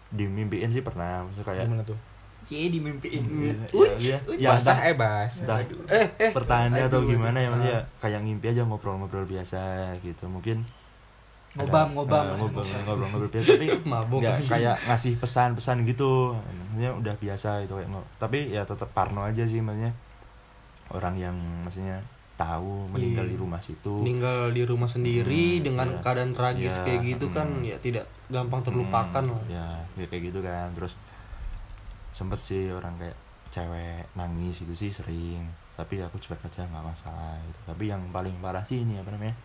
dimimpiin 0.08 0.70
sih 0.70 0.80
pernah 0.80 1.22
maksudnya 1.22 1.46
kayak 1.46 1.64
Gimana 1.68 1.84
tuh? 1.84 1.98
Cie 2.46 2.70
dimimpiin. 2.70 3.22
ya, 3.26 3.54
Uj, 3.68 3.90
ya, 4.00 4.18
uj. 4.24 4.38
ya, 4.38 4.48
Basah 4.48 4.70
entah, 4.72 4.78
eh 4.84 4.94
bas. 4.94 5.32
entah 5.36 5.58
Eh 5.88 6.06
eh. 6.16 6.30
pertanda 6.30 6.78
atau 6.80 7.02
gimana 7.02 7.36
ya 7.36 7.48
maksudnya 7.48 7.80
kayak 7.98 8.20
ngimpi 8.22 8.46
aja 8.48 8.62
ngobrol-ngobrol 8.62 9.24
biasa 9.24 9.58
gitu 10.00 10.24
mungkin 10.26 10.62
Ngobam, 11.54 11.88
ngobam. 11.90 12.20
eh, 12.22 12.36
ngobrol 12.36 12.62
ngobrol-ngobrol 12.62 13.30
biasa 13.30 13.46
tapi 13.50 13.66
Mabuk. 13.88 14.20
nggak 14.20 14.38
kayak 14.46 14.76
ngasih 14.84 15.16
pesan-pesan 15.16 15.76
gitu 15.84 16.36
maksudnya 16.36 16.90
udah 16.94 17.14
biasa 17.16 17.50
itu 17.60 17.72
kayak 17.72 17.88
ngo- 17.88 18.08
tapi 18.14 18.38
ya 18.48 18.62
tetap 18.62 18.88
parno 18.90 19.20
aja 19.22 19.42
sih 19.42 19.58
maksudnya 19.58 19.96
orang 20.88 21.14
yang 21.16 21.34
maksudnya 21.60 21.98
tahu 22.36 22.84
meninggal 22.90 23.24
Iya. 23.24 23.32
di 23.32 23.36
rumah 23.38 23.58
situ 23.58 23.94
meninggal 23.98 24.52
di 24.52 24.62
rumah 24.62 24.86
sendiri 24.86 25.44
Hmm, 25.56 25.64
dengan 25.64 25.88
iya. 25.90 25.98
keadaan 25.98 26.30
tragis 26.30 26.74
Iya, 26.74 26.84
kayak 26.84 27.00
gitu 27.08 27.26
kan 27.32 27.48
hmm. 27.50 27.64
ya 27.64 27.76
tidak 27.80 28.04
gampang 28.28 28.60
terlupakan 28.60 29.24
Hmm, 29.24 29.32
lah. 29.32 29.42
ya 29.48 29.66
kayak 29.96 30.08
kayak 30.08 30.22
gitu 30.28 30.38
kan 30.40 30.68
terus 30.70 30.92
sempet 32.16 32.40
sih 32.40 32.70
orang 32.70 32.96
kayak 32.96 33.12
cewek 33.46 34.08
nangis 34.14 34.56
itu 34.58 34.72
sih 34.72 34.88
sering 34.90 35.44
tapi 35.72 36.00
aku 36.00 36.16
cuek 36.16 36.40
aja 36.40 36.64
nggak 36.64 36.80
masalah 36.82 37.36
gitu. 37.38 37.60
tapi 37.66 37.84
yang 37.86 38.00
paling 38.08 38.32
parah 38.38 38.62
sih 38.62 38.80
ini 38.80 38.96
apa 38.96 39.10
namanya 39.10 39.36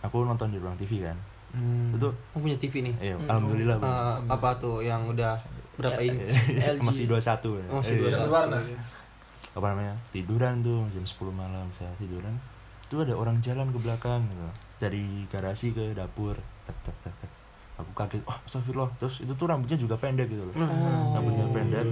aku 0.00 0.24
nonton 0.24 0.50
di 0.50 0.58
ruang 0.58 0.74
TV 0.74 1.04
kan 1.04 1.14
Hmm. 1.50 1.90
itu 1.90 2.06
Aku 2.30 2.38
punya 2.40 2.54
TV 2.56 2.78
nih. 2.80 2.94
eh, 3.00 3.10
Hmm. 3.12 3.26
alhamdulillah 3.26 3.74
Bu. 3.74 3.82
Eh, 3.82 4.14
apa 4.28 4.54
tuh 4.56 4.78
yang 4.80 5.02
udah 5.04 5.34
berapa 5.74 5.98
Ya, 5.98 6.14
inch? 6.14 6.30
LG. 6.70 6.78
masih 6.80 7.04
21 7.06 7.58
ya. 7.58 7.66
Masih 7.68 7.90
Eh, 7.90 7.98
dua 7.98 8.06
iya. 8.06 8.14
satu. 8.16 8.26
Berwarna. 8.28 8.58
apa 9.50 9.66
namanya 9.66 9.94
tiduran 10.08 10.54
tuh 10.60 10.86
jam 10.88 11.02
10 11.02 11.32
malam 11.32 11.66
saya 11.74 11.90
tiduran 11.96 12.30
itu 12.80 12.94
ada 12.96 13.10
orang 13.12 13.38
jalan 13.40 13.66
ke 13.68 13.78
belakang 13.80 14.22
gitu 14.24 14.46
dari 14.78 15.02
garasi 15.26 15.70
ke 15.70 15.90
dapur 15.90 16.38
tek 16.62 16.76
tek 16.80 16.94
tek 17.02 17.14
tek 17.18 17.30
aku 17.80 17.92
kaget 17.94 18.22
wah 18.22 18.38
astagfirullah 18.42 18.90
terus 18.96 19.18
itu 19.18 19.32
tuh 19.32 19.44
rambutnya 19.44 19.76
juga 19.76 19.94
pendek 19.94 20.28
gitu 20.28 20.42
loh 20.42 20.54
Oh. 20.54 21.12
rambutnya 21.12 21.44
pendek 21.48 21.84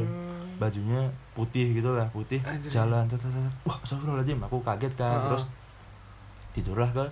bajunya 0.56 1.00
putih 1.32 1.70
gitu 1.72 1.92
lah 1.92 2.06
putih 2.08 2.38
Anjir. 2.40 2.68
jalan 2.68 3.06
tek, 3.06 3.16
tek. 3.16 3.30
wah 3.62 3.78
astagfirullahaladzim 3.78 4.38
aku 4.40 4.58
kaget 4.60 4.92
kan 4.92 5.14
Ah. 5.14 5.24
terus 5.24 5.46
tidurlah 6.50 6.90
ke 6.90 7.04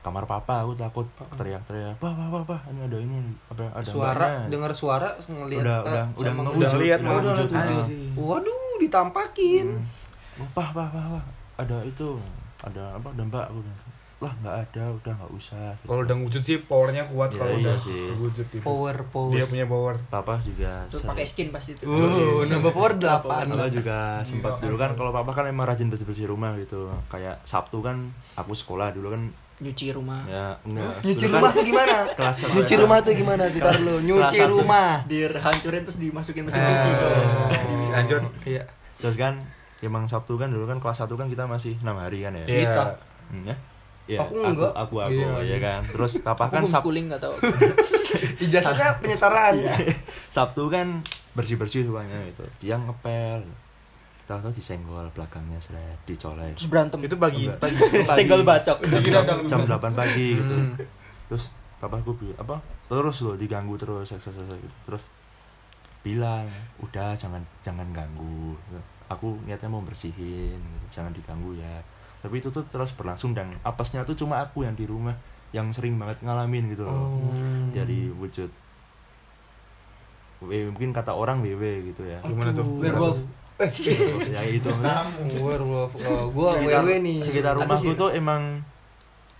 kamar 0.00 0.24
papa 0.24 0.64
aku 0.64 0.72
takut 0.74 1.04
teriak-teriak 1.30 1.92
apa 1.94 2.08
apa 2.08 2.36
apa 2.40 2.56
ini 2.68 2.80
ada 2.82 2.96
ini 2.96 3.20
apa 3.46 3.68
ada 3.68 3.84
Suara 3.84 4.16
mbaknya." 4.16 4.48
dengar 4.48 4.72
suara 4.72 5.08
ngelihat 5.20 5.60
Udah- 5.60 5.80
eh, 5.82 5.84
udah- 5.84 6.06
udah. 6.16 6.32
Udah 6.56 6.70
lihat, 6.78 6.98
Oh, 7.02 7.20
udah. 7.20 7.34
Anjing. 7.52 8.16
Waduh, 8.16 8.74
ditampakin. 8.80 9.66
Hmm. 9.76 10.40
Oh, 10.40 10.48
pah, 10.50 10.72
pah, 10.72 10.88
pah, 10.88 11.04
pah. 11.10 11.24
Ada 11.58 11.84
itu, 11.84 12.16
ada 12.58 12.96
apa? 12.96 13.12
Ada 13.12 13.22
mbak 13.22 13.44
aku 13.44 13.60
bilang. 13.60 13.80
Lah 14.20 14.32
nggak 14.36 14.56
ada, 14.62 14.84
udah 14.92 15.12
nggak 15.14 15.32
usah. 15.32 15.72
gitu. 15.74 15.86
Kalau 15.86 16.00
udah 16.02 16.16
wujud 16.18 16.42
sih 16.42 16.56
powernya 16.60 17.02
kuat 17.06 17.30
Ya, 17.30 17.38
kalau 17.38 17.54
iya 17.54 17.64
udah 17.64 17.76
sih. 17.78 18.04
wujud 18.14 18.46
itu. 18.46 18.60
Power 18.60 18.96
pose. 19.06 19.32
Dia 19.32 19.44
punya 19.44 19.64
power. 19.64 19.94
papa 20.06 20.36
juga. 20.38 20.84
Terus 20.86 21.00
sering- 21.00 21.10
pakai 21.10 21.24
skin 21.24 21.48
pasti 21.48 21.70
itu. 21.72 21.82
Uh, 21.82 22.44
nambah 22.44 22.68
power 22.70 22.92
8. 22.94 23.48
Papa 23.48 23.66
juga 23.66 23.98
sempat 24.22 24.52
Iya. 24.54 24.62
dulu 24.62 24.76
kan 24.76 24.90
kalau 24.92 25.10
papa 25.10 25.30
kan 25.32 25.44
emang 25.46 25.64
rajin 25.64 25.88
bersih 25.88 26.04
bersih 26.04 26.26
rumah 26.26 26.52
gitu. 26.54 26.92
Kayak 27.06 27.40
Sabtu 27.42 27.80
kan 27.80 27.96
aku 28.34 28.52
sekolah 28.52 28.92
dulu 28.92 29.08
kan 29.10 29.32
Nyuci 29.58 29.88
rumah. 29.90 30.20
ya 30.24 30.56
enggak. 30.62 30.88
Nyuci 31.02 31.16
dulu 31.22 31.32
rumah 31.34 31.40
kan 31.46 31.52
tuh 31.54 31.64
gimana? 31.66 31.96
kelas 32.16 32.36
satu 32.38 32.52
Nyuci 32.54 32.74
rumah 32.76 32.98
tuh 33.00 33.12
gimana? 33.14 33.44
Ditar 33.46 33.76
lu. 33.78 33.94
Nyuci 33.98 34.20
Kelas 34.30 34.44
satu. 34.46 34.52
rumah. 34.54 34.90
Dihancurin 35.04 35.82
terus 35.82 35.98
dimasukin 35.98 36.42
mesin 36.42 36.58
Eh, 36.58 36.68
cuci, 36.74 36.90
coy. 36.94 37.16
Lanjut. 37.90 38.22
Iya. 38.50 38.62
Terus 38.96 39.16
kan 39.16 39.32
emang 39.80 40.04
Sabtu 40.04 40.36
kan 40.36 40.48
dulu 40.48 40.64
kan 40.64 40.76
kelas 40.76 41.00
1 41.00 41.12
kan 41.14 41.24
kita 41.26 41.44
masih 41.44 41.72
enam 41.78 41.96
hari 41.96 42.20
kan 42.20 42.32
ya. 42.34 42.44
Iya. 42.44 42.60
Kita. 42.66 42.84
Hmm, 43.30 43.44
ya? 43.46 43.56
Ya, 44.10 44.18
Aku 44.26 44.42
enggak. 44.42 44.74
Aku 44.74 44.94
aku, 44.98 45.22
Iya. 45.22 45.54
ya 45.54 45.58
kan. 45.62 45.80
Terus 45.86 46.12
Aku 46.18 46.50
kan 46.50 46.62
Sabtu 46.66 46.90
nggak 46.90 47.22
tahu. 47.22 47.34
Ijazahnya 48.50 48.98
penyetaraan. 48.98 49.54
Sabtu 50.26 50.66
kan 50.66 51.06
bersih-bersih 51.38 51.86
semuanya 51.86 52.18
gitu. 52.26 52.42
Dia 52.58 52.74
ngepel. 52.74 53.46
Kita 54.26 54.42
tahu 54.42 54.50
disenggol 54.50 55.06
belakangnya 55.14 55.62
seret, 55.62 56.02
dicolek. 56.10 56.58
Terus 56.58 56.66
berantem. 56.66 56.98
Itu 57.06 57.14
pagi. 57.22 57.46
Senggol 58.10 58.42
bacok. 58.42 58.82
Jam, 59.46 59.62
8 59.62 59.94
pagi 59.94 60.42
gitu. 60.42 60.54
Hmm. 60.58 60.74
Terus 61.30 61.54
papaku 61.78 62.18
bilang 62.18 62.38
apa? 62.42 62.56
Terus 62.90 63.16
loh 63.22 63.38
diganggu 63.38 63.78
terus 63.78 64.10
eksersis 64.10 64.42
gitu. 64.42 64.76
Terus 64.90 65.02
bilang, 66.02 66.50
"Udah 66.82 67.14
jangan 67.14 67.46
jangan 67.62 67.86
ganggu." 67.94 68.58
Aku 69.10 69.38
niatnya 69.46 69.70
mau 69.70 69.82
bersihin, 69.82 70.58
gitu. 70.58 70.86
jangan 70.90 71.14
diganggu 71.14 71.54
ya. 71.58 71.82
Tapi 72.20 72.34
itu 72.36 72.48
tuh 72.48 72.64
terus 72.64 72.92
berlangsung 72.92 73.32
dan 73.32 73.52
apesnya 73.62 74.02
tuh 74.02 74.14
cuma 74.14 74.38
aku 74.38 74.62
yang 74.62 74.72
di 74.72 74.84
rumah 74.84 75.16
yang 75.50 75.68
sering 75.70 75.96
banget 75.96 76.20
ngalamin 76.20 76.68
gitu 76.68 76.84
loh. 76.84 77.16
Oh. 77.16 77.32
Jadi 77.70 78.12
wujud 78.12 78.50
W- 80.40 80.66
mungkin 80.66 80.90
kata 80.90 81.12
orang 81.12 81.40
WW 81.40 81.62
gitu 81.86 82.02
ya. 82.02 82.18
Gimana 82.22 82.50
tuh? 82.50 82.64
Werewolf. 82.78 83.20
Eh, 83.58 83.68
ya 84.32 84.40
itu 84.42 84.68
werewolf. 85.36 85.92
Oh, 86.00 86.32
gua 86.32 86.56
sekitar, 86.56 86.80
wewe 86.80 86.96
nih. 86.98 87.20
sekitar 87.20 87.52
rumahku 87.54 87.92
tuh 87.92 88.08
emang 88.10 88.64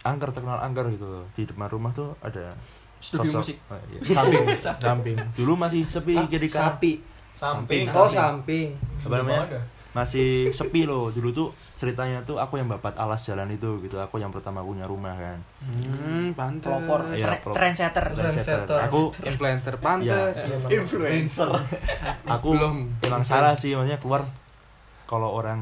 angker 0.02 0.28
terkenal 0.30 0.60
angker 0.60 0.88
gitu 0.90 1.04
loh. 1.04 1.24
di 1.32 1.44
depan 1.44 1.68
rumah 1.68 1.88
tuh 1.90 2.12
ada 2.20 2.52
Studio 2.98 3.32
sosok- 3.32 3.40
musik. 3.40 3.56
Oh, 3.66 3.80
iya. 3.88 4.00
Samping. 4.04 4.44
Samping. 4.84 5.16
dulu 5.32 5.56
masih 5.56 5.88
sepi 5.88 6.12
Ah, 6.14 6.28
kiri 6.28 6.48
kanan 6.48 6.76
sapi. 6.76 6.92
Samping. 7.32 7.88
Oh, 7.88 8.04
samping. 8.06 8.68
apa 9.00 9.14
namanya 9.16 9.56
masih 9.90 10.28
sepi 10.50 10.84
loh 10.84 11.08
dulu 11.08 11.28
tuh 11.30 11.48
ceritanya 11.74 12.22
tuh 12.22 12.36
aku 12.36 12.56
yang 12.56 12.66
babat 12.66 12.94
alas 12.94 13.22
jalan 13.22 13.48
itu 13.48 13.80
gitu 13.80 13.96
aku 13.96 14.16
yang 14.16 14.30
pertama 14.30 14.60
punya 14.60 14.84
rumah 14.84 15.12
kan 15.12 15.38
Hmm, 15.60 16.32
pantes. 16.32 16.64
Pelopor. 16.64 17.04
Tre- 17.06 17.20
pelopor. 17.36 17.52
Trendsetter. 17.52 18.04
Trendsetter. 18.10 18.78
aku 18.80 19.12
influencer 19.20 19.74
pantes. 19.76 20.40
Iya. 20.40 20.56
Influencer. 20.72 21.50
aku 22.24 22.48
Belum. 22.54 22.88
emang 23.00 23.22
salah 23.22 23.52
sih 23.52 23.72
maksudnya 23.72 23.98
keluar 23.98 24.24
kalau 25.10 25.26
orang 25.32 25.58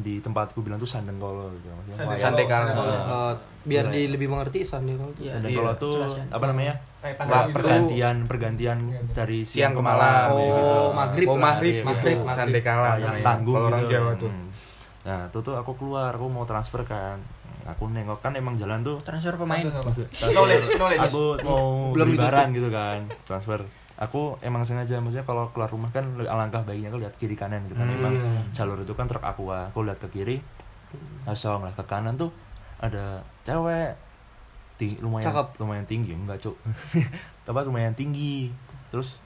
di 0.00 0.16
tempatku 0.18 0.58
bilang 0.58 0.80
tuh 0.80 0.88
sandeng 0.88 1.20
kolo 1.20 1.52
gitu 1.52 1.68
Maksudnya 1.68 2.00
wayang- 2.00 2.16
Sandekala. 2.16 2.72
Eh, 2.72 3.32
biar 3.62 3.84
di 3.86 4.08
lebih 4.08 4.26
mengerti 4.26 4.64
sandi 4.64 4.96
kalau 4.96 5.12
Iya. 5.14 5.36
Iya, 5.38 5.52
kolo 5.52 5.72
tuh 5.76 5.92
jelaskan. 5.94 6.24
apa 6.30 6.44
namanya 6.46 6.74
gitu. 7.04 7.52
pergantian 7.52 8.16
pergantian 8.24 8.78
dari 9.12 9.44
Siang 9.44 9.52
siang, 9.68 9.72
ke 9.74 9.82
malam. 9.82 10.26
Oh, 10.30 10.40
gitu. 10.40 10.62
maghrib 10.96 11.28
Oh 11.28 11.36
maghrib, 11.36 11.74
Iya, 11.74 11.84
maghrib, 11.84 12.16
maghrib. 12.16 12.34
Sandekala 12.34 12.88
yang 12.96 13.12
namanya. 13.12 13.26
tanggung 13.26 13.54
Kalau 13.54 13.68
orang 13.68 13.82
gitu. 13.82 13.92
Jawa 13.92 14.12
tuh. 14.16 14.30
Hmm. 14.30 14.46
nah 15.00 15.20
itu 15.24 15.38
tuh 15.38 15.54
aku 15.54 15.72
keluar 15.74 16.10
aku 16.10 16.26
mau 16.26 16.44
transfer 16.44 16.80
kan 16.82 17.16
aku 17.64 17.84
nengok 17.86 18.20
kan 18.20 18.32
emang 18.34 18.52
jalan 18.54 18.80
tuh 18.80 19.00
transfer 19.00 19.36
pemain 19.36 19.60
transfer- 19.62 20.04
Knowledge, 20.26 20.68
knowledge. 20.74 21.00
aku 21.02 21.22
mau 21.42 21.64
Belum 21.92 22.08
barang 22.14 22.48
gitu 22.50 22.68
kan 22.68 22.98
transfer 23.22 23.60
aku 23.98 24.38
emang 24.40 24.62
sengaja 24.62 24.96
maksudnya 24.96 25.22
kalau 25.22 25.50
keluar 25.50 25.66
rumah 25.66 25.90
kan 25.90 26.06
alangkah 26.20 26.62
baiknya 26.62 26.88
aku 26.88 26.98
lihat 26.98 27.14
kiri 27.16 27.34
kanan 27.34 27.66
gitu 27.66 27.74
kan 27.74 27.84
Hmm. 27.84 27.98
emang 27.98 28.14
jalur 28.50 28.78
itu 28.78 28.92
kan 28.92 29.04
truk 29.04 29.20
aqua 29.20 29.68
aku 29.68 29.82
lihat 29.82 29.98
ke 29.98 30.08
kiri 30.08 30.38
kosong 31.24 31.60
lah 31.60 31.72
ke 31.72 31.82
kanan 31.82 32.14
tuh 32.14 32.30
ada 32.78 33.18
cewek 33.42 33.98
Ting- 34.76 35.02
lumayan 35.02 35.26
Cakep. 35.26 35.58
lumayan 35.58 35.82
tinggi 35.84 36.14
enggak 36.14 36.38
cuk 36.38 36.54
tempat 37.44 37.62
lumayan 37.64 37.90
tinggi 37.92 38.54
terus 38.88 39.18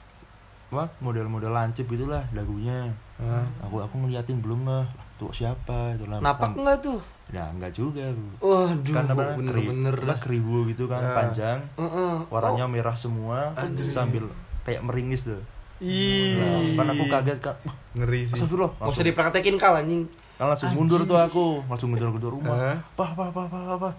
apa 0.67 0.89
model-model 0.99 1.53
lancip 1.53 1.85
gitulah 1.85 2.25
dagunya 2.29 2.89
Ah. 3.15 3.45
aku 3.61 3.77
aku 3.77 3.95
ngeliatin 3.99 4.41
belum 4.41 4.65
nggak 4.65 4.89
tuh 5.15 5.29
siapa 5.29 5.93
itu 5.93 6.09
lah 6.09 6.17
napak 6.17 6.49
Kan- 6.49 6.57
enggak 6.57 6.77
tuh 6.81 6.97
ya 7.29 7.45
enggak 7.47 7.69
juga 7.71 8.09
Bu. 8.09 8.25
waduh 8.41 8.81
kan 8.91 9.05
keri- 9.05 9.69
apa, 9.69 10.01
dah 10.03 10.17
keribu 10.17 10.65
gitu 10.65 10.89
kan 10.89 10.97
Ah. 10.99 11.13
panjang 11.15 11.61
Heeh. 11.77 12.15
warnanya 12.27 12.65
merah 12.65 12.97
semua 12.97 13.53
Anjir. 13.53 13.85
sambil 13.87 14.25
kayak 14.63 14.81
meringis 14.81 15.27
tuh. 15.27 15.41
Ih. 15.77 16.39
nah, 16.39 16.59
kan 16.79 16.87
aku 16.89 17.05
kaget 17.05 17.39
kan 17.39 17.55
wah, 17.61 17.75
Ngeri 17.93 18.23
sih. 18.23 18.33
astagfirullah 18.33 18.71
Nggak 18.77 18.93
usah 18.93 19.03
dipraktekin 19.03 19.55
kal 19.57 19.75
anjing. 19.75 20.07
Kan 20.33 20.47
langsung 20.47 20.71
mundur 20.71 21.03
tuh 21.03 21.17
aku. 21.17 21.59
Langsung 21.65 21.91
mundur 21.91 22.09
ke 22.09 22.19
rumah. 22.23 22.55
Hah? 22.55 22.77
apa 22.79 23.03
apa 23.11 23.23
apa 23.29 23.41
apa 23.45 23.59
apa 23.75 23.89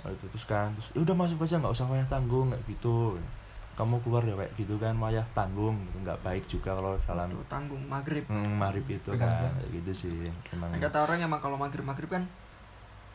Nah, 0.00 0.12
itu 0.12 0.24
terus 0.28 0.44
kan 0.44 0.68
terus 0.72 0.92
ya 0.92 1.00
udah 1.00 1.14
masuk 1.14 1.40
aja 1.40 1.56
nggak 1.56 1.72
usah 1.72 1.86
wayah 1.86 2.04
tanggung 2.06 2.48
nggak 2.48 2.60
gitu. 2.68 3.16
Kamu 3.74 3.98
keluar 4.00 4.22
ya 4.22 4.34
kayak 4.34 4.52
gitu 4.54 4.74
kan 4.76 4.94
wayah 4.94 5.24
tanggung. 5.32 5.76
Gitu. 5.78 5.96
nggak 6.00 6.18
baik 6.20 6.44
juga 6.46 6.70
kalau 6.72 6.92
dalam 7.02 7.28
Tuh, 7.30 7.44
tanggung 7.48 7.82
maghrib. 7.84 8.24
Hmm, 8.24 8.56
marip 8.56 8.84
itu 8.86 9.10
kan 9.12 9.28
kayak 9.52 9.68
gitu 9.74 9.90
sih 9.92 10.08
emang. 10.50 10.72
Kata 10.78 11.04
orang 11.04 11.20
emang 11.20 11.40
kalau 11.40 11.56
maghrib 11.56 11.82
maghrib 11.82 12.08
kan 12.08 12.24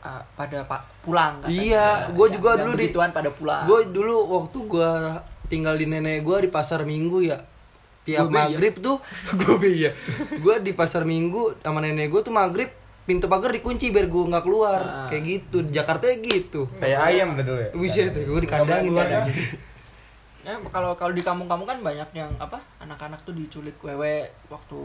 uh, 0.00 0.22
pada 0.34 0.62
pak 0.62 0.82
pulang 1.00 1.38
katanya. 1.40 1.54
Iya, 1.54 1.86
gua 2.12 2.26
Yang- 2.26 2.34
juga 2.38 2.50
dulu 2.56 2.72
di- 2.72 2.78
begituan 2.84 3.10
pada 3.10 3.30
pulang. 3.30 3.62
gue 3.64 3.80
dulu 3.88 4.14
waktu 4.32 4.58
gue 4.60 4.90
tinggal 5.50 5.74
di 5.74 5.84
nenek 5.84 6.22
gue 6.22 6.36
di 6.40 6.48
pasar 6.48 6.82
minggu 6.82 7.18
ya 7.20 7.42
tiap 8.00 8.24
Gobe, 8.24 8.32
ya? 8.32 8.46
maghrib 8.48 8.74
tuh 8.78 8.96
gue 9.40 9.68
ya 9.68 9.90
gue 10.32 10.54
di 10.62 10.72
pasar 10.72 11.02
minggu 11.04 11.58
sama 11.58 11.78
nenek 11.78 12.08
gue 12.08 12.22
tuh 12.22 12.32
maghrib 12.32 12.70
pintu 13.02 13.26
pagar 13.26 13.50
dikunci 13.50 13.90
biar 13.90 14.06
gue 14.06 14.22
nggak 14.24 14.40
keluar 14.40 14.80
Ah. 14.80 15.06
kayak 15.06 15.22
gitu 15.26 15.58
di 15.62 15.72
Jakarta 15.72 16.06
ya 16.06 16.16
gitu 16.16 16.70
Kayak 16.78 17.00
ayam 17.04 17.34
betul 17.34 17.58
ya. 17.58 17.68
Buset, 17.72 18.14
gue 18.14 18.40
dikandangin 18.40 18.94
kan. 18.94 19.26
ya 20.40 20.56
kalau 20.72 20.94
kalau 20.94 21.12
di 21.12 21.20
kampung-kampung 21.20 21.68
kan 21.68 21.78
banyak 21.80 22.08
yang 22.12 22.32
apa 22.38 22.56
anak-anak 22.78 23.20
tuh 23.22 23.34
diculik 23.34 23.76
wewe 23.80 24.30
waktu 24.46 24.78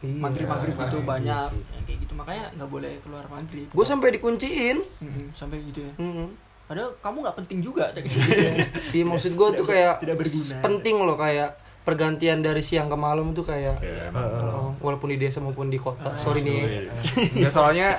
Iya, 0.00 0.14
maghrib 0.14 0.46
maghrib 0.46 0.76
gitu 0.76 0.96
iya 0.96 1.08
banyak 1.08 1.48
yang 1.50 1.82
kayak 1.82 1.98
gitu 1.98 2.12
makanya 2.14 2.44
nggak 2.54 2.70
boleh 2.70 2.92
keluar 3.00 3.24
maghrib 3.26 3.66
Gue 3.66 3.84
sampai 3.84 4.08
dikunciin. 4.12 4.78
Mm-mm, 5.00 5.26
sampai 5.32 5.58
gitu 5.64 5.82
ya 5.82 5.92
Mm-mm. 5.98 6.28
Padahal 6.72 6.96
kamu 7.04 7.16
nggak 7.20 7.36
penting 7.44 7.58
juga 7.60 7.92
Iya 8.96 9.04
maksud 9.04 9.36
gue 9.36 9.48
tuh 9.60 9.66
kayak 9.68 10.00
tidak 10.00 10.16
berguna. 10.16 10.56
penting 10.64 10.96
loh 11.04 11.16
kayak 11.20 11.50
pergantian 11.84 12.40
dari 12.40 12.64
siang 12.64 12.88
ke 12.88 12.96
malam 12.96 13.36
tuh 13.36 13.44
kayak 13.44 13.76
ya, 13.82 14.08
oh, 14.14 14.72
walaupun 14.80 15.12
di 15.12 15.18
desa 15.18 15.42
maupun 15.42 15.68
di 15.68 15.76
kota. 15.76 16.14
Sorry 16.16 16.40
nih. 16.40 16.88
Ya 17.34 17.50
soalnya 17.54 17.98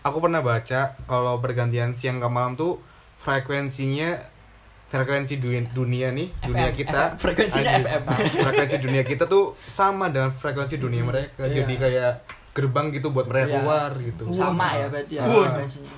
aku 0.00 0.24
pernah 0.24 0.40
baca 0.40 0.96
kalau 1.04 1.36
pergantian 1.42 1.92
siang 1.92 2.16
ke 2.16 2.28
malam 2.30 2.56
tuh 2.56 2.80
frekuensinya 3.18 4.22
frekuensi 4.88 5.36
dunia, 5.36 5.68
dunia 5.68 6.08
nih 6.16 6.32
FM, 6.32 6.48
dunia 6.48 6.70
kita 6.72 7.02
FM, 7.12 7.20
frekuensinya 7.20 7.70
anjing, 7.76 7.84
FM. 7.84 8.02
frekuensi 8.40 8.76
dunia 8.80 9.02
kita 9.04 9.24
tuh 9.28 9.52
sama 9.68 10.08
dengan 10.08 10.32
frekuensi 10.32 10.80
dunia 10.80 11.04
mereka 11.04 11.44
Iya. 11.44 11.60
jadi 11.60 11.74
kayak 11.76 12.12
gerbang 12.58 12.90
gitu 12.90 13.08
buat 13.08 13.24
mereka 13.24 13.46
Iya. 13.46 13.54
keluar 13.56 13.90
gitu 13.96 14.22
sama 14.34 14.74
ya 14.74 14.86
berarti 14.88 15.14
ya. 15.14 15.22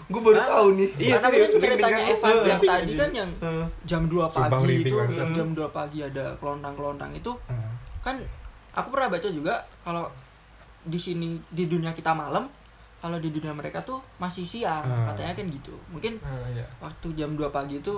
Gue 0.06 0.20
baru 0.20 0.38
tahu 0.38 0.66
nih. 0.74 0.88
Iya, 1.00 1.16
serius, 1.16 1.50
ceritanya 1.54 1.88
merinding 1.96 2.12
Evan 2.12 2.34
yang 2.44 2.60
tadi 2.60 2.92
kan 2.94 3.10
yang 3.14 3.30
jam 3.82 4.02
2 4.04 4.28
Sumpah 4.28 4.50
pagi 4.52 4.74
itu 4.78 4.96
jam 5.32 5.48
2 5.50 5.64
pagi 5.70 5.98
ada 6.02 6.24
kelontang-kelontang 6.36 7.10
itu 7.12 7.32
Hmm. 7.46 7.72
kan 8.00 8.16
aku 8.70 8.88
pernah 8.88 9.08
baca 9.08 9.28
juga 9.28 9.54
kalau 9.80 10.04
di 10.82 10.96
sini 10.96 11.40
di 11.46 11.64
dunia 11.64 11.90
kita 11.90 12.12
malam 12.12 12.44
kalau 12.96 13.16
di 13.16 13.28
dunia 13.28 13.50
mereka 13.50 13.80
tuh 13.80 13.96
masih 14.16 14.44
siang 14.44 14.80
Hmm. 14.82 15.08
katanya 15.08 15.32
kan 15.34 15.46
gitu 15.48 15.72
mungkin 15.88 16.20
Ah, 16.20 16.44
iya. 16.46 16.64
waktu 16.78 17.08
jam 17.14 17.32
2 17.32 17.48
pagi 17.48 17.78
itu 17.78 17.96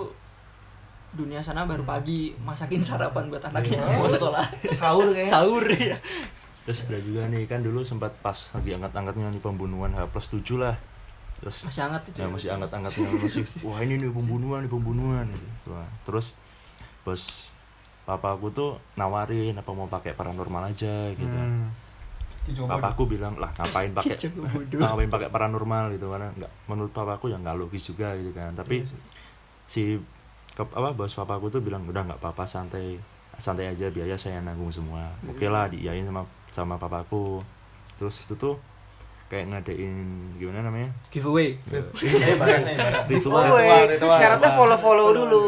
dunia 1.13 1.39
sana 1.39 1.63
baru 1.63 1.83
Hmm. 1.83 1.93
pagi 1.93 2.21
masakin 2.39 2.81
sarapan 2.81 3.29
buat 3.29 3.43
anaknya 3.45 3.79
Iya. 3.79 3.97
mau 3.99 4.09
sekolah 4.09 4.47
Sahur 4.71 5.09
kayak. 5.11 5.29
sahur 5.29 5.65
ya 5.69 5.99
terus 6.63 6.87
ada 6.87 6.99
juga 7.03 7.27
nih 7.27 7.51
kan 7.51 7.59
dulu 7.59 7.83
sempat 7.83 8.15
pas 8.23 8.37
lagi 8.55 8.71
angkat-angkatnya 8.79 9.35
nih 9.35 9.43
pembunuhan 9.43 9.91
H 9.99 10.07
plus 10.15 10.31
7 10.31 10.63
lah. 10.63 10.77
Terus 11.43 11.67
masih 11.67 11.83
hangat 11.83 12.03
itu 12.07 12.17
ya 12.23 12.27
masih 12.31 12.49
angkat-angkatnya 12.55 13.07
masih 13.27 13.43
wah 13.67 13.79
ini 13.83 13.99
nih 13.99 14.11
pembunuhan 14.15 14.61
nih 14.63 14.71
pembunuhan. 14.71 15.27
Gitu. 15.27 15.47
Wah, 15.75 15.89
terus 16.07 16.39
bos 17.03 17.51
papa 18.07 18.35
aku 18.35 18.51
tuh 18.55 18.79
nawarin 18.99 19.59
apa 19.59 19.71
mau 19.75 19.91
pakai 19.91 20.15
paranormal 20.15 20.71
aja 20.71 21.11
gitu. 21.15 21.27
Hmm. 21.27 21.71
Dicoba 22.43 22.79
papaku 22.79 23.15
bilang 23.15 23.39
lah 23.39 23.55
ngapain 23.55 23.95
pakai 23.95 24.19
ngapain 24.75 25.11
pakai 25.11 25.31
paranormal 25.31 25.95
gitu 25.95 26.11
karena 26.11 26.35
nggak 26.35 26.53
menurut 26.67 26.91
papaku 26.91 27.31
ya 27.31 27.39
nggak 27.39 27.59
logis 27.59 27.91
juga 27.91 28.15
gitu 28.19 28.31
kan. 28.35 28.55
Tapi 28.55 28.87
si 29.67 29.99
ke, 30.55 30.63
apa 30.63 30.95
bos 30.95 31.15
papaku 31.15 31.51
tuh 31.51 31.63
bilang 31.63 31.87
udah 31.87 32.03
nggak 32.07 32.21
apa-apa 32.23 32.47
santai 32.47 32.99
santai 33.39 33.71
aja 33.71 33.91
biaya 33.91 34.19
saya 34.19 34.43
nanggung 34.43 34.71
semua. 34.71 35.11
Oke 35.27 35.47
lah 35.47 35.71
diiyain 35.71 36.07
sama 36.07 36.23
sama 36.53 36.77
papaku. 36.77 37.41
Terus 37.97 38.23
itu 38.23 38.37
tuh 38.37 38.61
kayak 39.33 39.49
ngadain 39.49 40.07
gimana 40.37 40.61
namanya? 40.61 40.93
Giveaway. 41.09 41.57
Weh. 41.73 41.81
ritual. 43.89 44.13
syaratnya 44.13 44.51
follow-follow 44.53 45.09
dulu. 45.17 45.45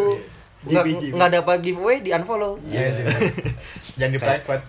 Nggak 0.64 1.44
dapat 1.44 1.56
giveaway 1.60 2.00
di 2.00 2.10
unfollow. 2.10 2.56
Iya, 2.64 2.96
jangan- 2.96 3.20
jangan 4.00 4.10
di 4.10 4.18
private. 4.18 4.64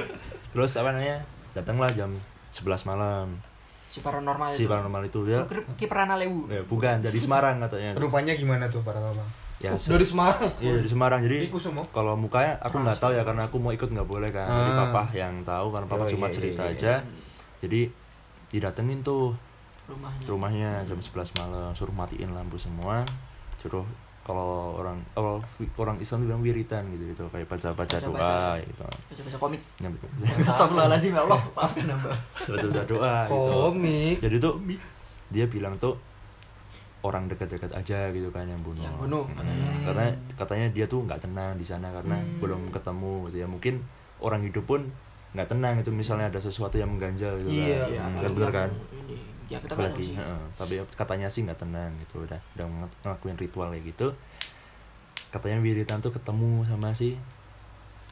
Terus 0.54 0.72
apa 0.78 0.88
namanya? 0.94 1.18
Datanglah 1.58 1.90
jam 1.90 2.14
11 2.54 2.86
malam. 2.86 3.26
Si 3.90 3.98
paranormal 3.98 4.54
si 4.54 4.62
itu 4.62 4.70
paranormal 4.70 5.02
itu 5.10 5.26
dia 5.26 5.42
lewu. 5.42 6.46
Ya, 6.46 6.62
bukan 6.62 7.02
dari 7.02 7.18
Semarang 7.18 7.58
katanya. 7.58 7.98
Rupanya 7.98 8.38
gimana 8.38 8.70
tuh 8.70 8.86
para 8.86 9.02
lama 9.02 9.26
ya 9.60 9.76
se- 9.76 9.88
Dari 9.88 10.02
Semarang. 10.02 10.50
iya 10.58 10.72
dari 10.74 10.88
Semarang. 10.88 11.20
Jadi 11.20 11.52
kalau 11.90 12.16
mukanya 12.16 12.56
aku 12.58 12.76
nggak 12.76 12.98
tahu 12.98 13.12
ya 13.12 13.22
karena 13.22 13.44
aku 13.44 13.56
mau 13.56 13.70
ikut 13.70 13.86
nggak 13.86 14.04
boleh 14.04 14.28
kan. 14.28 14.44
Jadi 14.44 14.70
Ah. 14.70 14.78
papa 14.82 15.02
yang 15.12 15.34
tahu 15.42 15.66
karena 15.68 15.86
papa 15.86 16.04
Oh, 16.04 16.08
cuma 16.08 16.26
iya, 16.26 16.32
cerita 16.32 16.62
iya, 16.62 16.68
iya. 16.68 16.74
aja 16.74 16.92
jadi 17.60 17.80
didatengin 18.48 19.00
tuh. 19.00 19.36
Rumahnya. 19.86 20.24
Rumahnya 20.24 20.70
jam 20.82 20.96
11 20.96 21.12
malam. 21.36 21.70
Suruh 21.72 21.90
matiin 21.90 22.30
lampu 22.30 22.56
semua. 22.56 23.02
Suruh 23.56 23.82
kalau 24.20 24.78
orang 24.78 25.02
kalau 25.10 25.42
orang 25.76 25.98
Islam 25.98 26.24
bilang 26.24 26.40
wiritan 26.40 26.86
gitu 26.88 27.04
gitu. 27.06 27.24
Kayak 27.28 27.50
baca 27.50 27.68
baca 27.74 27.96
doa 27.98 28.54
gitu. 28.56 28.80
Baca-baca 28.86 29.38
komik. 29.40 29.60
Ya. 29.76 29.90
Astagfirullahaladzim 30.46 31.12
ya 31.12 31.20
Allah. 31.20 31.40
Maafkan 31.52 31.84
hamba. 31.84 32.12
Baca 32.38 32.64
baca 32.64 32.82
doa 32.86 33.14
gitu. 33.26 33.34
Komik. 33.66 34.16
jadi 34.20 34.36
tuh 34.38 34.54
dia 35.28 35.44
bilang 35.44 35.74
tuh 35.76 35.98
orang 37.00 37.26
dekat-dekat 37.26 37.72
aja 37.72 38.08
gitu 38.08 38.28
kan 38.28 38.44
yang 38.44 38.60
bunuh, 38.60 38.80
Yang 38.80 38.96
bunuh, 38.98 39.24
Mm, 39.24 39.34
katanya. 39.34 39.68
karena 39.82 40.06
katanya 40.36 40.66
dia 40.68 40.84
tuh 40.84 41.00
nggak 41.00 41.20
tenang 41.20 41.52
di 41.54 41.64
sana 41.64 41.88
karena 41.90 42.14
Hmm. 42.14 42.38
belum 42.38 42.68
ketemu 42.68 43.14
gitu 43.26 43.36
ya. 43.38 43.46
Mungkin 43.46 43.74
orang 44.18 44.42
hidup 44.42 44.64
pun 44.64 44.84
nggak 45.30 45.48
tenang 45.48 45.74
itu 45.78 45.88
misalnya 45.90 46.28
ada 46.28 46.38
sesuatu 46.38 46.74
yang 46.74 46.90
mengganjal 46.90 47.38
gitu 47.38 47.48
Iya, 47.48 47.80
kan. 47.80 47.88
Iya, 47.88 48.00
Hmm, 48.02 48.16
kan 48.18 48.30
bener 48.30 48.50
kan? 48.50 48.70
Ini. 49.00 49.16
Ya 49.46 49.58
kita 49.58 49.74
apalagi 49.74 50.02
sih. 50.04 50.14
heeh, 50.14 50.40
tapi 50.54 50.74
katanya 50.92 51.26
sih 51.26 51.40
nggak 51.40 51.58
tenang 51.58 51.90
gitu 51.98 52.22
udah 52.22 52.38
udah 52.54 52.66
ng- 52.68 52.94
ngelakuin 53.00 53.36
ritual 53.36 53.68
kayak 53.68 53.84
gitu. 53.88 54.06
Katanya 55.28 55.58
wiritan 55.58 55.98
tuh 55.98 56.10
ketemu 56.10 56.62
sama 56.64 56.90
si 56.92 57.18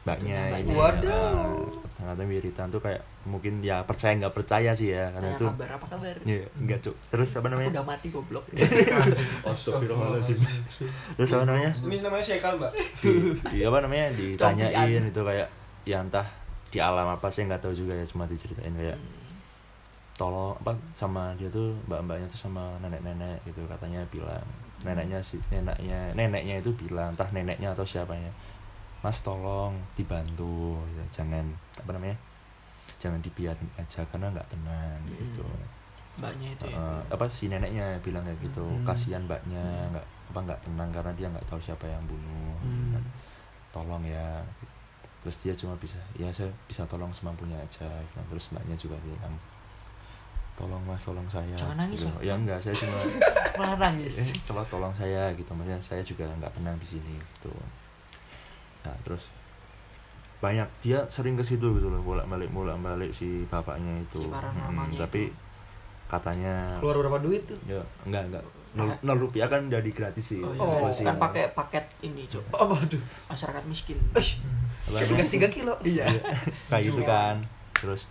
mbaknya 0.01 0.39
Mbaknya. 0.49 0.73
Waduh. 0.73 1.78
Heeh, 1.99 2.07
katanya 2.15 2.29
wiritan 2.31 2.67
tuh 2.71 2.79
kayak 2.79 3.03
mungkin 3.27 3.59
ya 3.59 3.83
percaya 3.83 4.15
nggak 4.15 4.31
percaya 4.31 4.71
sih 4.71 4.95
ya 4.95 5.11
karena 5.11 5.35
itu 5.35 5.45
kabar 5.51 5.69
apa 5.75 5.85
kabar 5.91 6.15
Iya, 6.23 6.47
enggak 6.55 6.79
cuk. 6.79 6.95
Terus 7.11 7.29
apa 7.35 7.47
namanya? 7.51 7.69
udah 7.75 7.85
mati 7.85 8.07
goblok 8.07 8.45
Astagfirullahaladzim. 9.51 10.39
Terus 11.19 11.31
apa 11.35 11.43
namanya? 11.43 11.71
Ini 11.75 11.97
namanya 11.99 12.23
Syekal, 12.23 12.55
Mbak. 12.55 12.71
Di, 13.03 13.11
di 13.51 13.59
apa 13.67 13.77
namanya? 13.83 14.07
Ditanyain 14.15 15.03
itu 15.03 15.21
kayak 15.21 15.47
ya 15.83 15.99
entah 15.99 16.27
di 16.69 16.79
alam 16.79 17.07
apa 17.09 17.27
sih 17.33 17.43
nggak 17.43 17.65
tahu 17.65 17.73
juga 17.73 17.97
ya 17.97 18.05
cuma 18.05 18.29
diceritain 18.29 18.71
kayak 18.77 18.97
tolong 20.13 20.53
apa 20.59 20.75
sama 20.93 21.33
dia 21.39 21.49
tuh 21.49 21.73
mbak-mbaknya 21.87 22.27
tuh 22.29 22.39
sama 22.45 22.75
nenek-nenek 22.83 23.39
gitu 23.47 23.63
katanya 23.65 24.03
bilang 24.11 24.43
neneknya 24.83 25.17
si 25.23 25.39
neneknya 25.49 26.13
neneknya 26.13 26.59
itu 26.61 26.69
bilang 26.75 27.15
entah 27.15 27.25
neneknya 27.31 27.71
atau 27.71 27.87
siapanya 27.87 28.29
mas 28.99 29.19
tolong 29.19 29.73
dibantu 29.93 30.75
gitu. 30.85 31.03
jangan 31.15 31.45
apa 31.75 31.91
namanya 31.91 32.17
jangan 32.99 33.19
dibiarin 33.19 33.69
aja 33.75 34.03
karena 34.05 34.27
nggak 34.29 34.49
tenang 34.49 34.99
gitu 35.09 35.45
mbaknya 36.19 36.51
itu 36.51 36.65
ya 36.67 36.75
Eh, 36.75 37.01
apa 37.09 37.25
si 37.25 37.47
neneknya 37.47 37.95
bilang 37.99 38.23
kayak 38.23 38.39
gitu 38.41 38.59
Hmm. 38.61 38.83
kasihan 38.83 39.23
mbaknya 39.23 39.63
nggak 39.89 40.03
apa 40.29 40.39
nggak 40.43 40.59
tenang 40.61 40.89
karena 40.91 41.11
dia 41.15 41.27
nggak 41.27 41.47
tahu 41.47 41.57
siapa 41.57 41.85
yang 41.85 42.03
bunuh 42.03 42.55
Hmm. 42.59 42.91
Dan 42.91 43.03
tolong 43.71 44.03
ya 44.03 44.43
terus 45.23 45.39
dia 45.39 45.53
cuma 45.53 45.75
bisa 45.75 45.95
ya 46.13 46.27
saya 46.29 46.47
bisa 46.65 46.83
tolong 46.85 47.11
semampunya 47.11 47.55
aja 47.55 47.87
Nah, 48.13 48.23
terus 48.27 48.51
mbaknya 48.51 48.75
juga 48.75 48.99
bilang 48.99 49.31
tolong 50.55 50.83
mas 50.83 50.99
tolong 50.99 51.23
saya 51.25 51.55
nangis, 51.71 52.03
gitu. 52.03 52.11
ya. 52.19 52.19
ya 52.19 52.33
enggak 52.35 52.59
saya 52.59 52.75
cuma 52.75 52.99
malah 53.63 53.71
eh, 53.71 53.79
nangis 53.79 54.15
coba 54.51 54.59
tolong 54.67 54.91
saya 54.93 55.31
gitu 55.33 55.47
maksudnya 55.55 55.79
saya 55.79 56.03
juga 56.03 56.27
nggak 56.29 56.51
tenang 56.51 56.75
di 56.75 56.87
sini 56.89 57.15
gitu 57.15 57.51
nah 58.81 58.95
terus 59.01 59.23
banyak 60.39 60.63
dia 60.79 61.03
sering 61.05 61.35
ke 61.35 61.43
situ 61.43 61.67
gitu 61.69 61.87
loh 61.87 61.99
bolak 61.99 62.23
balik 62.25 62.47
bolak 62.49 62.79
balik 62.79 63.11
si 63.11 63.43
bapaknya 63.45 63.91
itu 63.99 64.19
Si 64.19 64.27
paranormalnya 64.27 64.95
Mm, 64.95 65.01
tapi 65.01 65.21
itu. 65.25 65.35
katanya 66.07 66.79
Keluar 66.79 66.95
berapa 66.99 67.19
duit 67.19 67.43
tuh? 67.43 67.59
ya 67.65 67.83
enggak 68.01 68.23
enggak 68.25 68.43
nol, 68.71 68.87
nol 69.01 69.19
rupiah 69.19 69.45
kan 69.45 69.65
udah 69.65 69.77
di 69.77 69.91
gratis 69.91 70.25
sih 70.29 70.39
oh, 70.39 70.49
iya. 70.49 70.61
Oh, 70.61 70.87
kan 70.87 71.17
pakai 71.19 71.51
paket 71.51 71.83
ini 72.01 72.23
cok 72.25 72.55
Apa 72.55 72.75
tuh? 72.87 73.01
masyarakat 73.27 73.63
miskin? 73.65 73.97
Gas 74.13 74.39
3 75.29 75.43
kilo. 75.49 75.75
iya 75.83 76.07
kayak 76.71 76.83
gitu 76.87 77.03
kan 77.03 77.43
terus 77.73 78.07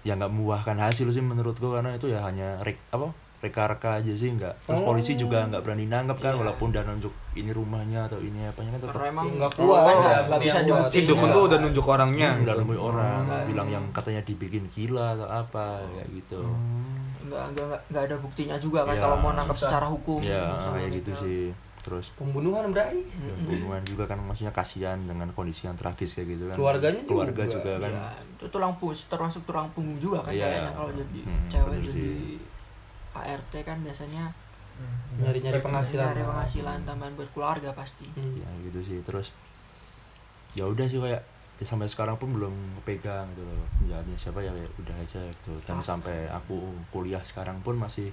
ya 0.00 0.12
nggak 0.14 0.28
membuahkan 0.28 0.76
hasil 0.78 1.08
sih 1.08 1.20
menurutku 1.20 1.68
karena 1.68 1.92
itu 1.92 2.06
ya 2.06 2.20
hanya 2.20 2.60
rek 2.60 2.76
apa 2.90 3.12
reka-reka 3.40 3.96
aja 3.96 4.12
sih 4.12 4.30
nggak 4.30 4.54
terus 4.62 4.80
polisi 4.82 5.12
juga 5.14 5.44
nggak 5.44 5.60
berani 5.60 5.84
nangkep 5.86 6.18
kan 6.18 6.32
Iya. 6.32 6.40
walaupun 6.40 6.66
udah 6.70 6.84
nunjuk 6.84 7.08
ini 7.32 7.50
rumahnya 7.50 8.00
atau 8.04 8.18
ini 8.18 8.44
apanya 8.44 8.70
kan 8.70 8.80
tetap 8.80 8.94
karena 8.94 9.08
emang 9.10 9.26
Nggak 9.32 9.52
kuat. 9.54 9.80
kan 9.80 9.94
nggak 9.94 10.12
Iya, 10.12 10.20
nggak 10.22 10.40
bisa 10.40 10.58
dibuktiin 10.60 10.92
Si 10.94 11.08
dukun 11.08 11.28
tuh 11.30 11.42
udah 11.46 11.58
nunjuk 11.58 11.86
orangnya. 11.86 12.28
Hmm, 12.30 12.42
udah 12.42 12.54
nemuin 12.54 12.80
orang 12.82 13.22
Oh. 13.22 13.44
bilang 13.46 13.68
yang 13.70 13.84
katanya 13.90 14.20
dibikin 14.22 14.64
gila 14.68 15.06
atau 15.14 15.24
apa 15.26 15.64
kayak 15.90 16.08
gitu 16.14 16.40
nggak 17.22 17.44
nggak 17.48 17.64
nggak- 17.64 17.82
nggak 17.88 18.02
ada 18.04 18.16
buktinya 18.18 18.56
juga 18.56 18.80
kan 18.82 18.92
Iya. 18.92 19.02
kalau 19.02 19.16
mau 19.18 19.32
nangkap 19.32 19.56
secara 19.56 19.86
hukum 19.86 20.18
ya 20.20 20.44
Sama 20.56 20.76
kayak 20.76 20.90
gitu 20.94 21.10
gitu. 21.10 21.12
sih 21.18 21.42
terus 21.80 22.12
Pembunuhan 22.12 22.68
bray. 22.68 22.92
ya, 23.00 23.32
pembunuhan 23.38 23.80
juga 23.82 24.04
kan 24.04 24.20
maksudnya 24.20 24.52
kasihan 24.52 25.00
dengan 25.00 25.30
kondisi 25.30 25.64
yang 25.64 25.74
tragis 25.74 26.12
kayak 26.12 26.28
gitu 26.30 26.44
kan 26.46 26.54
Keluarganya 26.54 27.00
keluarga 27.02 27.42
juga. 27.42 27.72
juga, 27.72 27.72
kan 27.80 27.90
Iya, 27.90 28.04
itu 28.36 28.44
tulang 28.48 28.72
punggung 28.74 29.00
termasuk 29.00 29.42
tulang 29.42 29.68
punggung 29.70 29.96
juga 29.96 30.20
kan 30.20 30.28
Iya. 30.30 30.44
kayaknya 30.44 30.72
kalau 30.74 30.90
jadi 30.92 31.18
Hmm, 31.22 31.44
cewek 31.46 31.72
jadi 31.78 31.88
sih. 31.88 32.36
ART 33.12 33.52
kan 33.56 33.78
biasanya 33.80 34.30
Nyari-nyari 35.14 35.60
penghasilan. 35.60 36.08
nyari 36.08 36.24
penghasilan 36.24 36.78
tambahan 36.82 37.12
buat 37.12 37.28
keluarga 37.30 37.68
pasti 37.70 38.08
Hmm. 38.10 38.32
ya 38.34 38.48
gitu 38.64 38.80
sih 38.80 38.98
terus 39.02 39.36
ya 40.52 40.64
udah 40.64 40.86
sih 40.86 40.96
kayak 40.96 41.20
ya 41.54 41.64
sampai 41.66 41.84
sekarang 41.84 42.16
pun 42.16 42.32
belum 42.32 42.54
kepegang 42.80 43.28
gitu 43.30 43.44
loh 43.44 43.60
penjahatnya 43.76 44.16
siapa 44.16 44.40
ya 44.40 44.48
kayak 44.48 44.72
udah 44.78 44.96
aja 44.96 45.20
gitu 45.20 45.52
dan 45.62 45.76
Kelas. 45.76 45.84
sampai 45.84 46.24
aku 46.26 46.56
kuliah 46.88 47.20
sekarang 47.20 47.60
pun 47.60 47.76
masih 47.76 48.08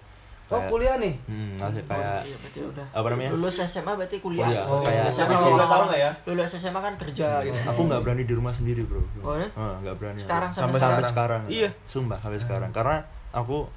Oh, 0.45 0.55
kayak- 0.57 0.67
kuliah 0.69 0.95
nih. 0.97 1.11
hmm, 1.25 1.55
masih 1.57 1.83
kayak 1.85 2.07
Oh, 2.17 2.23
iya, 2.25 2.35
berarti 2.37 2.59
udah 2.65 2.85
apa 2.89 3.07
namanya 3.09 3.29
lulus 3.33 3.55
SMA 3.61 3.91
berarti 3.93 4.17
kuliah 4.17 4.47
Kuliah, 4.47 4.63
Oh, 4.65 4.79
kayak 4.81 5.03
biasanya 5.05 5.27
masih- 5.29 5.51
Udah 5.53 5.67
tahun 5.69 5.87
ya. 5.93 6.11
lulus 6.25 6.51
SMA 6.53 6.79
kan 6.81 6.93
kerja 6.97 7.27
gitu 7.41 7.57
aku 7.65 7.81
nggak 7.85 8.01
berani 8.01 8.23
di 8.23 8.33
rumah 8.33 8.53
sendiri 8.53 8.81
bro 8.83 8.99
Oh, 9.21 9.35
ya? 9.35 9.47
Ah, 9.53 9.75
nggak 9.77 9.95
berani. 9.97 10.19
Sekarang 10.19 10.51
sampai 10.51 10.75
sampai 10.75 10.99
sekarang. 10.99 11.03
sekarang 11.05 11.41
Iya. 11.49 11.69
sumpah 11.85 12.17
sampai 12.17 12.39
sekarang 12.39 12.71
karena 12.71 12.95
aku 13.29 13.67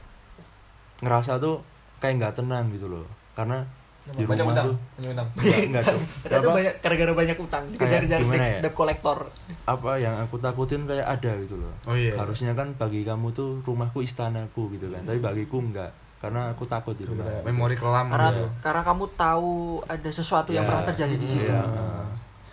ngerasa 1.00 1.36
tuh 1.36 1.60
kayak 1.98 2.14
nggak 2.16 2.34
tenang 2.36 2.68
gitu 2.70 2.86
loh. 2.86 3.06
Karena 3.32 3.64
di 4.10 4.24
Banyak 4.24 4.42
rumah 4.42 4.54
utang, 4.56 4.66
tuh 4.66 4.76
banyak 4.96 5.12
utang. 5.12 5.28
nggak 5.38 5.66
nggak 5.70 5.82
tuh 5.84 6.00
Apa? 6.40 6.50
banyak 6.56 6.74
gara-gara 6.80 7.12
banyak 7.14 7.38
utang. 7.38 7.62
Dikejar-kejar 7.68 8.20
ya? 8.24 8.58
debt 8.60 8.74
collector. 8.74 9.18
Apa 9.64 9.90
yang 9.96 10.14
aku 10.18 10.36
takutin 10.40 10.82
kayak 10.84 11.06
ada 11.06 11.32
gitu 11.38 11.56
loh. 11.56 11.72
Oh 11.84 11.94
iya. 11.94 12.16
harusnya 12.16 12.52
kan 12.52 12.74
bagi 12.74 13.02
kamu 13.02 13.30
tuh 13.30 13.60
rumahku 13.62 14.00
istanaku 14.00 14.72
gitu 14.72 14.88
kan. 14.88 15.04
Tapi 15.04 15.20
bagiku 15.20 15.60
enggak 15.60 15.92
karena 16.20 16.52
aku 16.52 16.68
takut 16.68 16.92
di 16.92 17.08
rumah 17.08 17.24
Memori 17.40 17.72
kelam 17.72 18.12
karena 18.12 18.28
gitu. 18.28 18.44
karena 18.60 18.82
kamu 18.84 19.04
tahu 19.16 19.52
ada 19.88 20.10
sesuatu 20.12 20.52
yang 20.52 20.64
Ya, 20.64 20.68
pernah 20.68 20.84
terjadi 20.84 21.14
di 21.16 21.24
situ. 21.24 21.48
iya, 21.48 21.64
uh, 21.64 22.04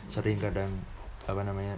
sering 0.08 0.40
kadang 0.40 0.72
apa 1.28 1.44
namanya 1.44 1.76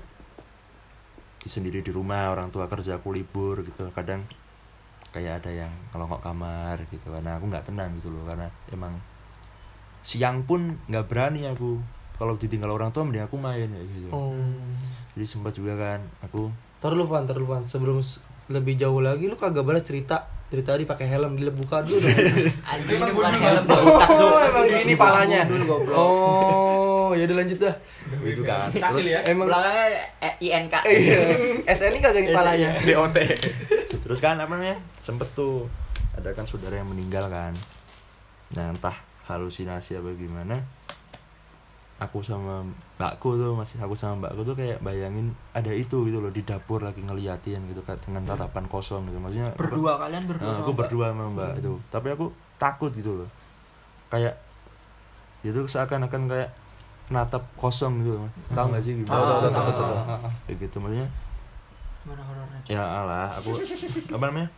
di 1.40 1.50
sendiri 1.50 1.82
di 1.82 1.90
rumah 1.90 2.30
orang 2.30 2.54
tua 2.54 2.70
kerja 2.70 2.98
aku 2.98 3.10
libur 3.10 3.66
gitu. 3.66 3.90
Kadang 3.90 4.22
kayak 5.10 5.42
ada 5.44 5.52
yang 5.66 5.72
ngelongok 5.92 6.22
kamar 6.22 6.78
gitu 6.90 7.08
karena 7.10 7.38
aku 7.38 7.46
nggak 7.50 7.66
tenang 7.66 7.90
gitu 7.98 8.14
loh 8.14 8.24
karena 8.30 8.48
emang 8.70 8.94
siang 10.06 10.46
pun 10.46 10.78
nggak 10.86 11.06
berani 11.10 11.50
aku 11.50 11.82
kalau 12.20 12.36
ditinggal 12.36 12.70
orang 12.70 12.92
tua 12.94 13.08
mending 13.08 13.26
aku 13.26 13.36
main 13.40 13.70
ya 13.70 13.84
gitu 13.84 14.10
Oh. 14.12 14.36
jadi 15.18 15.26
sempat 15.26 15.56
juga 15.58 15.74
kan 15.76 16.00
aku 16.22 16.52
Ntar 16.80 16.96
lu 16.96 17.04
Van, 17.04 17.28
ntar 17.28 17.36
lu 17.36 17.44
Van. 17.44 17.60
Sebelum 17.68 18.00
lebih 18.48 18.80
jauh 18.80 19.04
lagi 19.04 19.28
lu 19.28 19.36
kagak 19.36 19.68
balas 19.68 19.84
cerita 19.84 20.32
dari 20.48 20.64
tadi 20.64 20.88
pakai 20.88 21.12
helm 21.12 21.36
dibuka 21.36 21.84
dulu 21.84 22.00
dong. 22.00 22.16
anjing 22.72 23.04
ini 23.04 23.12
Emang 23.12 23.16
bukan 23.20 23.34
helm 23.36 23.64
botak 23.68 24.10
oh, 24.16 24.40
emang 24.40 24.66
gini 24.72 24.96
palanya. 24.96 25.44
Goblok. 25.44 25.92
Oh, 25.92 27.12
ya 27.12 27.28
udah 27.28 27.36
lanjut 27.36 27.60
dah. 27.60 27.76
gitu 28.24 28.42
kan 28.48 28.72
Cakil 28.72 29.12
ya. 29.12 29.20
Emang 29.28 29.52
belakangnya 29.52 29.86
eh, 30.24 30.34
INK 30.40 30.76
iya. 30.88 31.20
SN 31.68 31.92
ini 31.92 32.00
kagak 32.00 32.24
di 32.24 32.32
palanya. 32.32 32.70
DOT. 32.88 33.18
Terus 34.10 34.26
kan 34.26 34.42
apa 34.42 34.58
namanya 34.58 34.82
sempet 34.98 35.30
tuh 35.38 35.70
ada 36.18 36.34
kan 36.34 36.50
saudara 36.50 36.82
yang 36.82 36.90
meninggal 36.90 37.30
kan. 37.30 37.54
Nah 38.58 38.74
entah 38.74 38.98
halusinasi 39.30 40.02
apa 40.02 40.10
gimana 40.18 40.66
aku 42.02 42.26
sama 42.26 42.66
mbakku 42.98 43.38
tuh 43.38 43.54
masih 43.54 43.78
aku 43.78 43.94
sama 43.94 44.26
mbakku 44.26 44.42
tuh 44.42 44.58
kayak 44.58 44.82
bayangin 44.82 45.38
ada 45.54 45.70
itu 45.70 46.10
gitu 46.10 46.18
loh 46.24 46.34
di 46.34 46.42
dapur 46.42 46.82
lagi 46.82 47.06
ngeliatin 47.06 47.62
gitu 47.70 47.86
kan 47.86 48.02
dengan 48.02 48.26
tatapan 48.26 48.66
kosong 48.66 49.06
gitu. 49.14 49.22
Maksudnya 49.22 49.54
berdua 49.54 50.02
kalian 50.02 50.26
berdua 50.26 50.48
Nah, 50.50 50.58
sama 50.58 50.64
aku 50.66 50.72
Mbak. 50.74 50.80
berdua 50.82 51.06
sama 51.14 51.24
mbak 51.30 51.52
itu. 51.62 51.72
Tapi 51.94 52.08
aku 52.10 52.26
takut 52.58 52.92
gitu 52.98 53.12
loh. 53.14 53.30
Kayak 54.10 54.42
itu 55.46 55.62
seakan-akan 55.70 56.26
kayak 56.28 56.50
natap 57.10 57.42
kosong 57.58 58.06
gitu 58.06 58.22
loh 58.22 58.30
tahu 58.54 58.70
nggak 58.70 58.84
sih 58.86 58.94
gimana? 59.02 59.18
Tahu, 59.18 59.24
tahu, 59.26 59.40
tahu, 59.42 59.50
tahu, 59.50 59.72
tahu. 59.74 59.94
tahu. 59.98 60.30
kayak 60.46 60.58
gitu 60.62 60.78
maksudnya 60.78 61.08
gimana 62.00 62.22
horornya 62.24 62.60
ya 62.66 62.84
alah 62.84 63.30
aku 63.36 63.52
apa 64.16 64.24
namanya? 64.28 64.50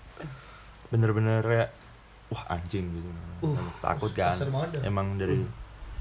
Bener-bener 0.92 1.42
kayak 1.42 1.70
wah 2.30 2.44
anjing 2.50 2.86
gitu. 2.92 3.10
Uh, 3.42 3.58
takut 3.80 4.12
kan? 4.14 4.36
banget 4.38 4.80
dah. 4.80 4.82
emang 4.88 5.18
dari 5.18 5.42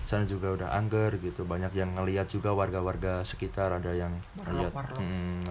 sana 0.03 0.25
juga 0.25 0.53
udah 0.53 0.69
angker 0.75 1.17
gitu. 1.19 1.47
Banyak 1.47 1.73
yang 1.73 1.95
ngelihat 1.95 2.27
juga 2.27 2.51
warga-warga 2.53 3.23
sekitar 3.23 3.71
ada 3.73 3.93
yang 3.95 4.13
ngeliat 4.43 4.73
Warlock-warlock. 4.75 4.99
hmm, 5.01 5.43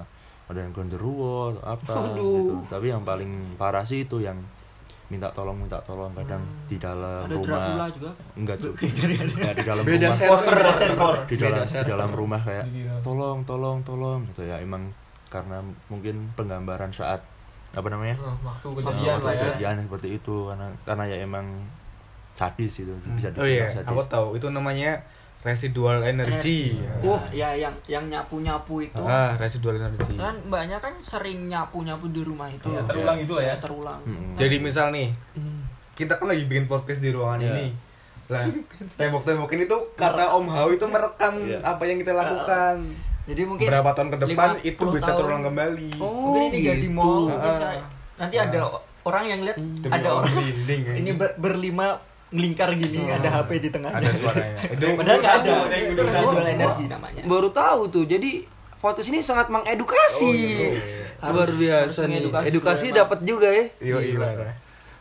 ada 0.49 0.59
yang 0.65 0.71
gondoruo 0.73 1.53
atau 1.61 1.77
apa 1.77 1.93
Aduh. 1.93 2.17
gitu 2.17 2.55
tapi 2.67 2.89
yang 2.89 3.05
paling 3.05 3.53
parah 3.53 3.85
sih 3.85 4.09
itu 4.09 4.17
yang 4.17 4.41
minta 5.09 5.29
tolong 5.29 5.57
minta 5.57 5.77
tolong 5.81 6.13
kadang 6.13 6.41
di 6.69 6.77
dalam 6.77 7.25
ada 7.25 7.33
Dracula 7.33 7.57
rumah 7.73 7.87
juga? 7.89 8.11
Enggak 8.37 8.57
tuh 8.61 8.73
enggak 9.37 9.53
di 9.57 9.63
dalam 9.65 9.83
Beda 9.85 10.07
rumah. 10.09 10.17
server. 10.17 10.57
Server. 10.73 11.15
di 11.29 11.35
dalam 11.37 11.65
Beda 11.65 11.81
di 11.81 11.89
dalam 11.89 12.11
rumah 12.13 12.41
kayak 12.45 12.65
tolong 13.01 13.41
tolong 13.41 13.77
tolong 13.81 14.19
gitu 14.29 14.45
ya. 14.45 14.61
Emang 14.61 14.89
karena 15.29 15.61
mungkin 15.87 16.33
penggambaran 16.33 16.89
saat 16.89 17.21
apa 17.69 17.85
namanya 17.85 18.17
Oh, 18.17 18.33
waktu 18.41 18.81
kejadian 18.81 19.21
waktu 19.21 19.29
lah 19.29 19.55
ya. 19.55 19.77
seperti 19.77 20.09
itu 20.17 20.35
karena 20.49 20.67
karena 20.83 21.03
ya 21.05 21.17
emang 21.21 21.45
sadis 22.33 22.81
itu 22.81 22.93
bisa 23.13 23.29
Oh 23.37 23.45
iya, 23.45 23.69
sadis 23.69 23.85
aku 23.85 24.01
tahu 24.05 24.27
itu 24.35 24.49
namanya 24.49 24.97
residual 25.39 26.03
energy. 26.03 26.75
Wah, 26.99 27.23
ya 27.31 27.55
yang 27.55 27.71
yang 27.87 28.03
nyapu-nyapu 28.05 28.83
itu. 28.83 28.99
Ah, 28.99 29.39
residual 29.39 29.79
energy. 29.79 30.19
Kan 30.19 30.35
mbaknya 30.43 30.75
kan 30.77 30.91
sering 30.99 31.47
nyapu-nyapu 31.47 32.11
di 32.11 32.27
rumah 32.27 32.51
itu. 32.51 32.67
Iya, 32.67 32.83
terulang 32.83 33.17
itu 33.17 33.31
lah 33.31 33.43
ya. 33.47 33.55
Terulang. 33.55 33.99
Mm-mm. 34.03 34.35
Jadi 34.35 34.55
misal 34.59 34.91
nih, 34.91 35.15
kita 35.95 36.19
kan 36.19 36.27
lagi 36.27 36.43
bikin 36.43 36.67
podcast 36.67 36.99
di 36.99 37.15
ruangan 37.15 37.39
Iya. 37.39 37.51
ini. 37.55 37.67
Lah, 38.27 38.43
tembok-tembok 38.93 39.49
ini 39.53 39.63
tuh 39.63 39.95
kata 39.95 40.35
Om 40.35 40.47
Hao 40.49 40.67
itu 40.69 40.83
merekam 40.85 41.33
Iya. 41.39 41.63
apa 41.63 41.83
yang 41.87 41.97
kita 41.97 42.11
lakukan. 42.11 42.75
Jadi 43.29 43.41
mungkin 43.43 43.65
Berapa 43.67 43.89
tahun 43.91 44.09
ke 44.09 44.17
depan 44.19 44.49
50 44.57 44.65
itu 44.65 44.83
bisa 44.89 45.05
tahun. 45.05 45.17
terulang 45.19 45.43
kembali. 45.43 45.89
Oh, 45.95 46.09
mungkin 46.27 46.41
ini 46.47 46.57
jadi 46.59 46.81
gitu. 46.81 46.91
mall 46.91 47.23
mungkin 47.29 47.45
Ah. 47.45 47.55
saya- 47.55 47.85
nanti 48.17 48.35
ada 48.35 48.59
orang 49.01 49.23
yang 49.23 49.39
lihat 49.41 49.57
Demi 49.57 49.91
ada 49.91 50.09
orang 50.11 50.33
merinding, 50.33 50.81
ya. 50.81 50.93
ini 50.99 51.11
ber- 51.13 51.35
berlima 51.35 51.87
ngelingkar 52.29 52.69
gini 52.73 53.01
ada 53.07 53.29
HP 53.31 53.49
di 53.59 53.69
tengahnya. 53.69 53.97
Ada 53.97 54.09
suaranya. 54.11 54.61
Itu 54.73 54.85
Padahal 54.91 55.17
nggak 55.19 55.35
ada. 55.35 55.51
Ada 55.63 55.75
Itu 55.87 56.01
residual 56.03 56.47
energi 56.47 56.85
namanya. 56.87 57.21
Baru 57.23 57.49
tahu 57.49 57.81
tuh. 57.87 58.03
Jadi 58.03 58.31
podcast 58.75 59.07
ini 59.07 59.19
sangat 59.19 59.47
mengedukasi. 59.47 60.33
Harus- 61.19 61.35
Luar 61.35 61.51
biasa 61.51 61.75
harus 61.85 61.95
nih. 61.99 62.07
mengedukasi 62.15 62.45
Edukasi 62.47 62.85
juga, 62.87 62.97
dapat 62.97 63.19
juga 63.23 63.47
ya. 63.49 63.65
Iya, 63.79 63.97
iya. 63.99 64.53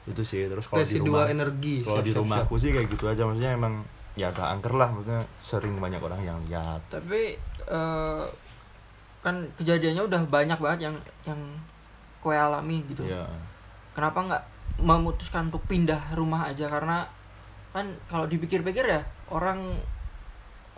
itu 0.04 0.22
sih 0.22 0.40
terus 0.42 0.64
kalau 0.64 0.80
di 0.82 0.98
rumah 0.98 1.28
energi. 1.28 1.74
kalau 1.82 2.00
di 2.00 2.10
rumahku 2.10 2.56
sih 2.56 2.72
kayak 2.72 2.88
gitu 2.88 3.04
aja 3.06 3.22
maksudnya 3.22 3.52
emang 3.52 3.84
ya 4.14 4.32
udah 4.32 4.50
angker 4.50 4.72
lah 4.72 4.88
maksudnya 4.88 5.20
sering 5.36 5.76
banyak 5.76 6.00
orang 6.00 6.16
yang 6.22 6.40
lihat 6.42 6.80
Tapi 6.88 7.36
eh, 7.68 8.24
kan 9.18 9.34
kejadiannya 9.54 10.02
udah 10.02 10.22
banyak 10.24 10.56
banget 10.56 10.80
yang 10.84 10.96
yang 11.24 11.40
kue 12.18 12.32
alami 12.32 12.82
gitu. 12.86 13.04
ya 13.04 13.26
Kenapa 13.92 14.18
nggak 14.22 14.42
memutuskan 14.78 15.46
untuk 15.46 15.62
pindah 15.64 16.12
rumah 16.12 16.46
aja 16.46 16.66
karena 16.66 17.02
kan 17.68 17.84
kalau 18.04 18.24
dipikir-pikir 18.24 18.84
ya 18.84 19.02
orang 19.28 19.76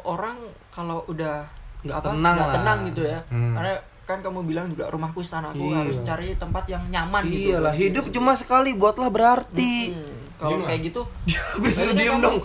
orang 0.00 0.40
kalau 0.70 1.04
udah 1.06 1.44
Nggak 1.80 1.96
apa, 1.96 2.06
tenang 2.06 2.34
nggak 2.34 2.46
lah. 2.46 2.56
tenang 2.56 2.78
gitu 2.86 3.02
ya 3.06 3.18
Hmm. 3.26 3.52
karena 3.54 3.72
kan 4.02 4.18
kamu 4.20 4.40
bilang 4.42 4.66
juga 4.68 4.88
rumahku 4.88 5.20
istanaku 5.20 5.60
Iya. 5.62 5.76
harus 5.78 5.96
cari 6.02 6.28
tempat 6.34 6.64
yang 6.66 6.82
nyaman 6.84 7.22
gitu 7.24 7.54
Iyalah, 7.54 7.72
hidup 7.72 8.04
cuma 8.10 8.34
sekali, 8.34 8.74
buatlah 8.74 9.06
berarti. 9.06 9.94
Hmm, 9.94 10.18
kalau 10.34 10.56
kayak 10.62 10.80
gitu 10.82 11.02
Gue 11.60 11.68
disuruh 11.68 11.94
diem 11.94 12.10
kamu- 12.10 12.24
dong. 12.24 12.36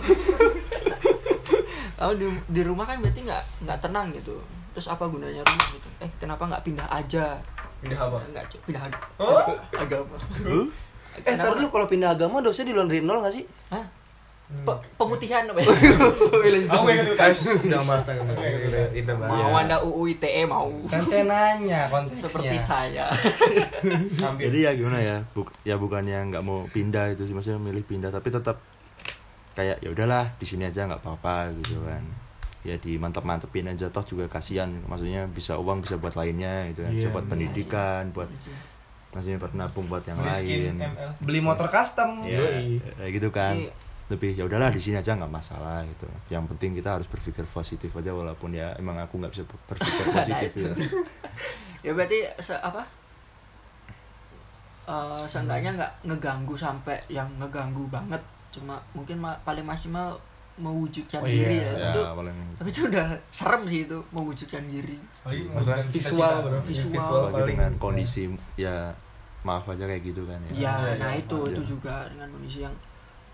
Kalau 1.96 2.12
di, 2.12 2.26
di 2.46 2.60
rumah 2.60 2.84
kan 2.84 3.00
berarti 3.00 3.20
nggak 3.22 3.44
nggak 3.62 3.78
tenang 3.80 4.12
gitu. 4.12 4.36
Terus 4.70 4.86
apa 4.86 5.04
gunanya 5.04 5.40
rumah 5.40 5.66
gitu? 5.70 5.88
Eh 5.98 6.10
kenapa 6.14 6.44
nggak 6.44 6.62
pindah 6.62 6.86
aja? 6.86 7.40
Pindah 7.78 7.98
apa? 7.98 8.16
nggak 8.28 8.44
pindah 8.62 8.82
ag- 8.82 9.04
Oh? 9.16 9.40
agama. 9.72 10.16
Eh, 11.16 11.24
Kenapa 11.24 11.48
ntar 11.48 11.56
dulu 11.56 11.68
kalau 11.72 11.86
pindah 11.86 12.12
agama 12.12 12.44
dosanya 12.44 12.70
diluarin 12.70 13.00
nol 13.02 13.24
gak 13.24 13.32
sih? 13.32 13.48
Hah? 13.66 13.80
Pe- 14.62 14.82
pemutihan 14.94 15.48
apa 15.48 15.58
ya? 15.58 15.66
Aku 16.76 16.86
yang 16.86 17.08
Eh, 17.08 17.32
sedang 17.32 17.82
bahas 17.82 18.04
mau 19.26 19.56
anda 19.56 19.80
UU 19.80 20.12
ITE 20.12 20.44
mau. 20.44 20.68
Kan 20.84 21.00
saya 21.02 21.24
nanya 21.24 21.88
konteksnya. 21.88 22.20
seperti 22.22 22.56
saya. 22.60 23.08
Jadi 24.38 24.58
ya 24.60 24.70
gimana 24.72 25.00
ya? 25.00 25.16
Buk 25.32 25.50
ya 25.62 25.74
bukannya 25.74 26.28
nggak 26.28 26.42
mau 26.42 26.68
pindah 26.68 27.10
itu 27.10 27.24
sih 27.24 27.32
maksudnya 27.32 27.58
milih 27.58 27.82
pindah 27.82 28.12
tapi 28.12 28.28
tetap 28.28 28.60
kayak 29.56 29.80
ya 29.80 29.88
udahlah 29.88 30.28
di 30.36 30.44
sini 30.44 30.68
aja 30.68 30.84
nggak 30.84 31.00
apa-apa 31.00 31.50
gitu 31.64 31.80
kan. 31.82 32.04
Ya 32.60 32.76
dimantep-mantepin 32.76 33.66
aja 33.66 33.88
toh 33.88 34.04
juga 34.04 34.28
kasihan 34.28 34.68
maksudnya 34.84 35.24
bisa 35.30 35.56
uang 35.56 35.80
bisa 35.80 35.96
buat 35.96 36.12
lainnya 36.12 36.68
gitu 36.70 36.84
kan. 36.84 36.92
Bisa 36.92 37.08
Iya, 37.08 37.14
buat 37.14 37.24
iya 37.24 37.30
pendidikan, 37.32 38.02
buat 38.12 38.28
maksudnya 39.10 39.38
buat 39.40 39.52
nabung 39.56 39.86
buat 39.88 40.04
yang 40.04 40.20
lain. 40.20 40.76
ML. 40.76 41.10
Beli 41.24 41.40
motor 41.40 41.66
custom. 41.66 42.20
Ya, 42.22 42.42
kayak 43.00 43.10
gitu 43.16 43.28
kan. 43.32 43.56
Iya. 43.56 43.72
Lebih 44.06 44.38
ya 44.38 44.44
udahlah 44.46 44.70
di 44.70 44.78
sini 44.78 45.00
aja 45.00 45.16
nggak 45.16 45.32
masalah 45.32 45.82
gitu. 45.88 46.06
Yang 46.28 46.44
penting 46.54 46.70
kita 46.76 47.00
harus 47.00 47.08
berpikir 47.08 47.42
positif 47.48 47.90
aja 47.90 48.12
walaupun 48.12 48.52
ya 48.52 48.76
emang 48.76 49.00
aku 49.00 49.18
nggak 49.18 49.32
bisa 49.32 49.42
berpikir 49.66 50.04
positif 50.20 50.50
itu. 50.52 50.68
gitu. 50.68 51.00
ya 51.82 51.90
berarti 51.94 52.18
se 52.38 52.54
apa 52.54 52.82
Eh 54.86 55.24
seenggaknya 55.26 55.74
nggak 55.74 55.92
ngeganggu 56.06 56.54
sampai 56.54 56.94
yang 57.10 57.26
ngeganggu 57.42 57.90
banget 57.90 58.22
cuma 58.56 58.74
mungkin 58.90 59.16
ma- 59.16 59.38
paling 59.40 59.62
maksimal 59.62 60.16
mewujudkan 60.56 61.20
Oh 61.20 61.28
iya, 61.28 61.36
diri 61.38 61.56
ya, 61.58 61.68
Ya, 61.70 61.88
itu 61.90 62.00
paling 62.00 62.36
tapi 62.56 62.68
itu 62.70 62.80
udah 62.86 63.06
serem 63.30 63.62
sih 63.64 63.80
itu 63.82 63.98
mewujudkan 64.08 64.62
diri 64.64 64.96
Maksudnya 64.96 65.52
mewujudkan 65.52 65.84
visual 65.86 66.16
cita-cita. 66.32 66.40
bro. 66.42 66.58
Visual. 66.62 66.96
apalagi 66.96 67.34
paling 67.34 67.48
dengan 67.52 67.72
kondisi 67.76 68.22
ya 68.56 68.76
maaf 69.42 69.64
aja 69.66 69.84
kayak 69.84 70.02
gitu 70.02 70.22
kan 70.24 70.40
ya. 70.42 70.50
ya 70.50 70.56
iya, 70.56 70.72
nah 70.96 71.10
iya. 71.10 71.20
itu 71.20 71.36
Iya. 71.38 71.52
itu 71.52 71.62
juga 71.68 71.94
dengan 72.08 72.28
kondisi 72.30 72.58
yang 72.60 72.74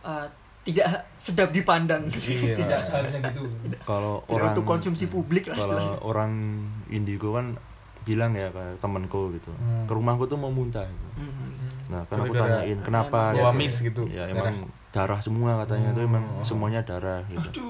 eh, 0.02 0.26
tidak 0.62 0.86
sedap 1.16 1.50
dipandang 1.50 2.02
Iya. 2.06 2.54
Tidak 2.58 2.80
seharusnya 2.80 3.20
gitu. 3.24 3.42
kalau 3.82 4.22
orang 4.26 4.50
untuk 4.52 4.66
konsumsi 4.68 5.06
publik 5.06 5.46
lah 5.46 5.56
kalau 5.56 6.02
orang 6.04 6.32
indigo 6.88 7.32
kan 7.32 7.54
bilang 8.02 8.30
ya 8.32 8.46
kayak 8.48 8.78
temanku 8.78 9.30
gitu 9.32 9.54
Hmm. 9.54 9.86
ke 9.86 9.92
rumahku 9.92 10.26
tuh 10.26 10.34
mau 10.34 10.50
muntah 10.50 10.82
gitu. 10.82 11.06
Mhm. 11.18 11.70
Nah 11.92 12.02
kan 12.06 12.16
aku 12.18 12.32
tanyain 12.32 12.78
kenapa 12.80 13.20
gitu. 13.30 13.52
miss 13.52 13.76
gitu. 13.78 14.02
ya 14.08 14.24
emang 14.26 14.64
darah 14.88 15.20
semua 15.20 15.60
katanya 15.60 15.92
itu 15.92 16.00
emang 16.02 16.24
Oh. 16.24 16.40
semuanya 16.42 16.80
darah 16.80 17.20
gitu 17.26 17.60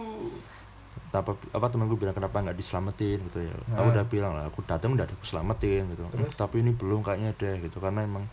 apa 1.12 1.28
apa 1.52 1.66
temanku 1.68 1.94
bilang 1.94 2.14
kenapa 2.14 2.40
nggak 2.40 2.56
diselamatin 2.56 3.20
gitu 3.20 3.38
ya 3.42 3.52
aku 3.70 3.84
Ah. 3.84 3.92
udah 3.92 4.04
bilang 4.06 4.32
lah 4.32 4.46
aku 4.46 4.62
datang 4.62 4.94
udah 4.94 5.04
aku 5.04 5.20
selamatin 5.22 5.84
gitu 5.90 6.00
Terus? 6.08 6.32
tapi 6.32 6.62
ini 6.62 6.72
belum 6.72 7.02
kayaknya 7.02 7.34
deh 7.34 7.60
gitu 7.60 7.76
karena 7.78 8.00
emang 8.00 8.24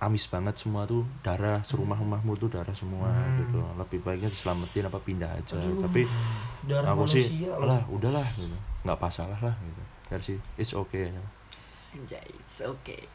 amis 0.00 0.26
banget 0.26 0.58
semua 0.58 0.84
tuh 0.84 1.06
darah 1.20 1.62
serumah 1.62 1.94
rumahmu 1.94 2.34
tuh 2.34 2.50
darah 2.50 2.74
semua 2.74 3.08
Hmm. 3.08 3.38
gitu 3.40 3.62
lebih 3.78 3.98
baiknya 4.00 4.26
diselamatin 4.26 4.84
apa 4.84 4.98
pindah 4.98 5.30
aja 5.32 5.54
tapi 5.54 6.02
Darah 6.64 6.92
aku 6.92 7.04
sih 7.06 7.24
lah 7.46 7.84
udahlah 7.86 8.26
gitu 8.34 8.56
nggak 8.82 8.98
masalah 8.98 9.38
lah 9.38 9.54
gitu 9.54 9.82
versi 10.06 10.34
it's 10.56 10.72
okay 10.72 11.08
ya. 11.08 11.24
Anjay, 11.94 12.26
it's 12.26 12.58
okay. 12.60 13.06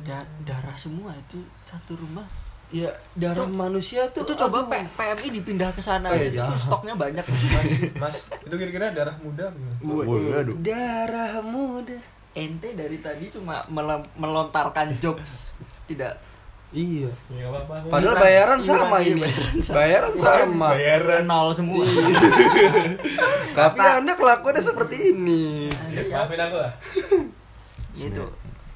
Da- 0.00 0.28
darah 0.42 0.74
semua 0.74 1.12
itu 1.12 1.36
satu 1.56 1.92
rumah. 1.94 2.24
Ya, 2.70 2.86
darah 3.12 3.44
manusia 3.44 4.06
tuh 4.08 4.22
Itu 4.22 4.38
coba 4.38 4.62
aduh. 4.62 4.70
P- 4.70 4.94
PMI 4.94 5.28
dipindah 5.34 5.68
ke 5.68 5.80
sana 5.80 6.06
Eh, 6.12 6.30
itu 6.30 6.38
jangan. 6.38 6.54
stoknya 6.54 6.94
banyak. 6.94 7.24
Mas, 8.02 8.16
itu 8.32 8.54
kira-kira 8.54 8.90
darah 8.90 9.18
muda? 9.18 9.50
Woi, 9.80 10.30
aduh. 10.32 10.54
Darah 10.56 11.42
muda. 11.42 11.98
Ente 12.30 12.70
dari 12.72 12.98
tadi 12.98 13.26
cuma 13.28 13.66
melontarkan 14.14 14.94
jokes. 14.96 15.50
Tidak. 15.84 16.14
Iya. 16.70 17.10
Ya 17.28 17.50
apa-apa. 17.50 17.90
Padahal 17.90 18.14
bayaran 18.14 18.56
iuran- 18.56 18.70
sama 18.78 18.96
iya, 18.96 19.10
ini. 19.10 19.20
bayaran 19.20 19.58
sama. 19.60 19.74
Bayaran 19.76 20.14
sama. 20.14 20.68
Bayaran. 20.70 21.22
nol 21.26 21.48
semua. 21.50 21.82
Tapi 23.58 23.80
Anda 23.82 24.12
kelakuannya 24.14 24.62
seperti 24.62 25.10
ini. 25.10 25.66
Ya, 25.90 26.02
maafin 26.14 26.38
aku 26.38 26.56
lah. 26.56 26.72
Itu. 27.92 28.24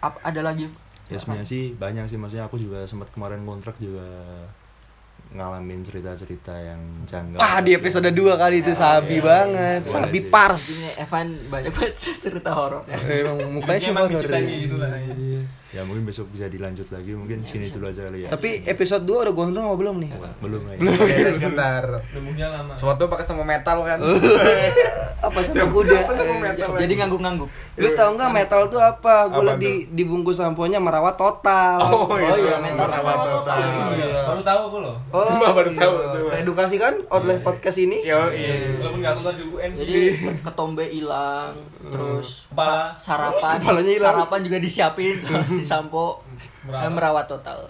Ada 0.03 0.41
lagi 0.43 0.67
ya 1.07 1.17
sebenarnya 1.17 1.45
sih 1.45 1.65
banyak 1.73 2.05
sih 2.07 2.17
maksudnya 2.17 2.45
aku 2.45 2.57
juga 2.57 2.85
sempat 2.85 3.09
kemarin 3.09 3.43
kontrak 3.43 3.77
juga 3.77 4.05
ngalamin 5.31 5.83
cerita-cerita 5.83 6.55
yang 6.55 6.79
janggal 7.05 7.39
Ah, 7.39 7.59
di 7.59 7.73
episode 7.73 8.07
2 8.07 8.15
kali 8.35 8.61
itu 8.61 8.71
sabi 8.73 9.19
banget. 9.19 9.83
Boleh 9.83 9.91
Sabi 9.91 10.19
sih. 10.21 10.31
pars. 10.31 10.65
Ini 10.65 11.03
Evan 11.03 11.27
banyak 11.49 11.71
banget 11.75 11.95
cerita 11.99 12.51
horor. 12.53 12.87
Emang 12.87 13.39
mukanya 13.51 13.81
sih 13.81 13.91
horor. 13.91 14.15
gitu 14.15 14.77
lah. 14.79 14.95
Ya 15.75 15.83
mungkin 15.83 16.07
besok 16.07 16.31
bisa 16.31 16.47
dilanjut 16.47 16.87
lagi 16.87 17.11
mungkin 17.13 17.43
sini 17.43 17.67
dulu 17.67 17.91
aja 17.91 18.07
kali 18.07 18.23
ya 18.23 18.29
Tapi 18.31 18.63
episode 18.65 19.03
2 19.03 19.27
udah 19.27 19.35
gondrong 19.35 19.67
apa 19.67 19.75
belum 19.75 19.97
nih? 19.99 20.11
belum 20.39 20.63
ya 20.65 20.75
Oke, 20.87 21.17
sebentar. 21.35 21.83
Nemunya 22.15 22.47
lama. 22.47 22.71
Suatu 22.71 23.11
pakai 23.11 23.27
sama 23.27 23.43
metal 23.43 23.83
kan. 23.83 23.99
Apa 25.25 25.41
sama 25.41 25.65
kuda? 25.67 26.05
Apa 26.05 26.13
sama 26.13 26.35
metal? 26.37 26.69
Jadi 26.77 26.93
ngangguk-ngangguk. 26.95 27.49
Lu 27.75 27.89
tau 27.91 28.13
nggak 28.13 28.31
metal 28.31 28.69
tuh 28.69 28.77
apa? 28.77 29.25
Gue 29.27 29.57
di 29.57 29.73
dibungkus 29.91 30.37
samponya 30.37 30.77
merawat 30.77 31.17
total. 31.17 31.81
Oh, 31.81 32.13
Oh 32.13 32.19
iya, 32.37 32.61
mental 32.61 32.85
Merawat 32.87 33.01
merawat 33.03 33.29
total. 33.33 33.57
total. 33.57 33.97
Iya. 33.97 34.21
Baru 34.23 34.43
tahu 34.45 34.61
aku 34.69 34.79
loh. 34.85 34.97
Oh, 35.09 35.25
Semua 35.25 35.49
baru 35.57 35.71
iya. 35.73 35.81
tahu. 35.81 35.93
Teredukasi 36.29 36.77
kan 36.77 36.95
oleh 37.09 37.37
podcast 37.41 37.79
ini? 37.81 38.05
Yo, 38.05 38.21
iya. 38.31 38.77
Walaupun 38.79 39.01
nggak 39.01 39.15
tahu 39.17 39.33
juga 39.33 39.51
UN. 39.57 39.71
Jadi 39.75 39.95
ketombe 40.45 40.85
hilang, 40.87 41.53
terus 41.89 42.45
sarapan, 43.01 43.57
sarapan 43.97 44.41
juga 44.45 44.59
disiapin 44.61 45.17
sampo 45.65 46.21
Merawat. 46.63 46.87
merawat, 46.87 46.93
merawat 46.93 47.27
total. 47.27 47.61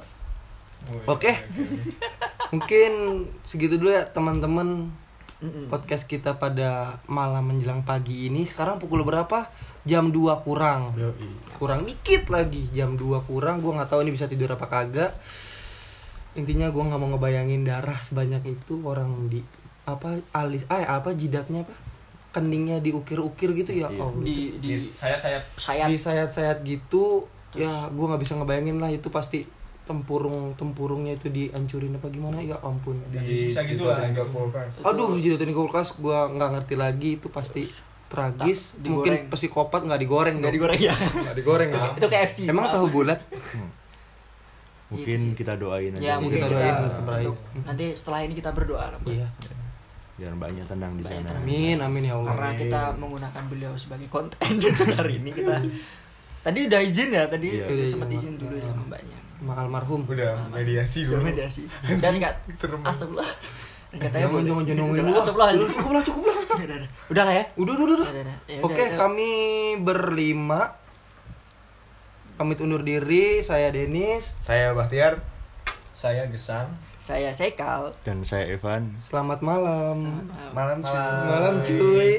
Oke. 1.07 1.33
Mungkin 2.53 2.91
segitu 3.43 3.77
dulu 3.77 3.91
ya 3.91 4.05
teman-teman 4.07 4.93
podcast 5.67 6.05
kita 6.05 6.35
pada 6.35 6.97
malam 7.05 7.45
menjelang 7.47 7.83
pagi 7.83 8.27
ini. 8.27 8.43
Sekarang 8.43 8.79
pukul 8.79 9.03
berapa? 9.03 9.49
Jam 9.83 10.09
2 10.09 10.17
kurang. 10.41 10.97
Kurang 11.55 11.85
dikit 11.85 12.29
lagi. 12.29 12.65
Jam 12.71 12.95
2 12.95 13.05
kurang. 13.23 13.61
Gua 13.61 13.77
nggak 13.77 13.91
tahu 13.91 14.01
ini 14.01 14.11
bisa 14.11 14.25
tidur 14.25 14.49
apa 14.51 14.65
kagak. 14.65 15.13
Intinya 16.35 16.67
gua 16.69 16.89
nggak 16.89 16.99
mau 16.99 17.09
ngebayangin 17.13 17.63
darah 17.63 17.97
sebanyak 17.97 18.43
itu 18.49 18.81
orang 18.83 19.29
di 19.29 19.45
apa 19.85 20.17
alis 20.33 20.65
eh 20.67 20.81
apa 20.83 21.13
jidatnya 21.13 21.61
apa 21.61 21.77
keningnya 22.33 22.81
diukir-ukir 22.81 23.53
gitu 23.55 23.77
ya 23.77 23.87
Iya. 23.87 24.01
Allah 24.01 24.17
Di 24.19 24.37
di 24.57 24.73
Sayap-sayap. 24.75 25.43
sayap 25.55 25.87
di 25.87 25.97
sayat-sayat 25.97 26.59
gitu 26.65 27.29
ya 27.55 27.89
gua 27.89 28.05
nggak 28.11 28.23
bisa 28.23 28.35
ngebayangin 28.35 28.77
lah 28.77 28.89
itu 28.89 29.09
pasti 29.09 29.43
tempurung 29.85 30.55
tempurungnya 30.55 31.13
itu 31.13 31.29
dihancurin 31.29 31.93
apa 31.93 32.09
gimana? 32.09 32.39
Ya 32.39 32.57
ampun. 32.59 32.97
Disisa 33.07 33.63
gitu 33.63 33.85
lah. 33.85 34.01
Di 34.03 34.17
kulkas. 34.17 34.81
aduh 34.81 35.15
jidatin 35.15 35.51
kulkas 35.51 35.97
gua 35.97 36.27
nggak 36.27 36.51
ngerti 36.53 36.75
lagi 36.75 37.11
itu 37.17 37.29
pasti 37.29 37.69
tragis. 38.05 38.75
Tak, 38.75 38.87
mungkin 38.87 39.13
psikopat 39.29 39.83
nggak 39.83 40.01
digoreng 40.01 40.37
nggak 40.39 40.53
digoreng 40.53 40.81
ya. 40.81 40.95
nggak 40.95 41.37
digoreng 41.37 41.69
itu, 41.69 41.77
ya 41.77 41.91
itu 41.93 42.07
KFC. 42.09 42.39
emang 42.47 42.71
tahu 42.71 42.87
bulat? 42.89 43.19
Mungkin 44.87 45.19
Gitu 45.27 45.43
kita 45.43 45.57
doain 45.57 45.91
aja 45.91 46.03
Ya 46.03 46.15
mungkin 46.17 46.39
Kita 46.39 46.47
kita, 46.47 46.55
doain 46.55 46.75
untuk- 46.79 47.39
nanti 47.65 47.85
setelah 47.93 48.21
ini 48.23 48.33
kita 48.33 48.51
berdoa 48.53 48.87
lah. 48.87 49.01
Iya. 49.03 49.27
Biar 50.15 50.31
mbaknya 50.33 50.63
tenang 50.63 50.95
di 50.95 51.03
sana. 51.03 51.27
amin 51.35 51.75
amin 51.77 52.03
ya 52.05 52.15
Allah. 52.15 52.31
Karena 52.31 52.51
kita 52.55 52.81
menggunakan 52.95 53.43
beliau 53.51 53.73
sebagai 53.75 54.07
konten 54.07 54.39
untuk 54.55 54.89
hari 54.89 55.19
ini 55.19 55.35
kita 55.35 55.59
Tadi 56.45 56.59
udah 56.63 56.81
izin 56.81 57.09
ya 57.09 57.25
tadi 57.25 57.49
Iya. 57.51 57.65
udah 57.65 57.75
Udah 57.75 57.87
sempat 57.89 58.09
izin, 58.09 58.21
izin 58.21 58.35
dulu 58.37 58.55
ya 58.55 58.65
sama 58.67 58.83
mbaknya. 58.85 59.19
mak 59.41 59.57
almarhum 59.59 60.01
Udah 60.05 60.33
mediasi 60.49 61.01
dulu. 61.05 61.21
mediasi. 61.23 61.63
Dan 61.99 62.13
enggak 62.15 62.33
astagfirullah. 62.45 63.29
Katanya 63.91 64.27
jangan 64.27 64.33
boleh. 64.33 64.45
jangan 64.45 64.63
jangan 64.65 64.79
ngomongin 64.81 65.01
Jangan, 65.01 65.15
lu 65.15 65.23
cukup 65.23 65.39
lah 65.39 66.03
cukup 66.03 66.23
lah 66.25 66.35
Udah, 66.35 66.57
udah, 66.59 66.77
udah. 66.77 66.91
Udah 67.09 67.23
lah 67.23 67.33
ya. 67.33 67.45
udah 67.55 67.73
udah 67.73 67.85
udah, 67.85 67.97
udah 67.97 68.09
Udah, 68.11 68.23
udah. 68.23 68.37
Oke, 68.61 68.75
udah, 68.75 68.87
ya. 68.87 68.97
kami 68.97 69.31
berlima 69.81 70.61
pamit 72.35 72.59
undur 72.59 72.83
diri. 72.83 73.39
Saya 73.39 73.71
Denis. 73.71 74.35
Saya 74.39 74.75
Bahtiar. 74.75 75.23
Saya 75.95 76.27
Gesang. 76.27 76.75
Saya 76.99 77.31
Sekal. 77.31 77.93
dan 78.01 78.25
saya 78.25 78.49
Evan 78.51 78.97
Selamat 78.99 79.39
malam. 79.41 79.95
Selamat 79.95 80.27
malam. 80.27 80.51
Malam 80.51 80.77
cuy. 80.81 80.97
Malam. 80.97 81.23
Malam 81.31 81.55
cuy. 81.63 82.13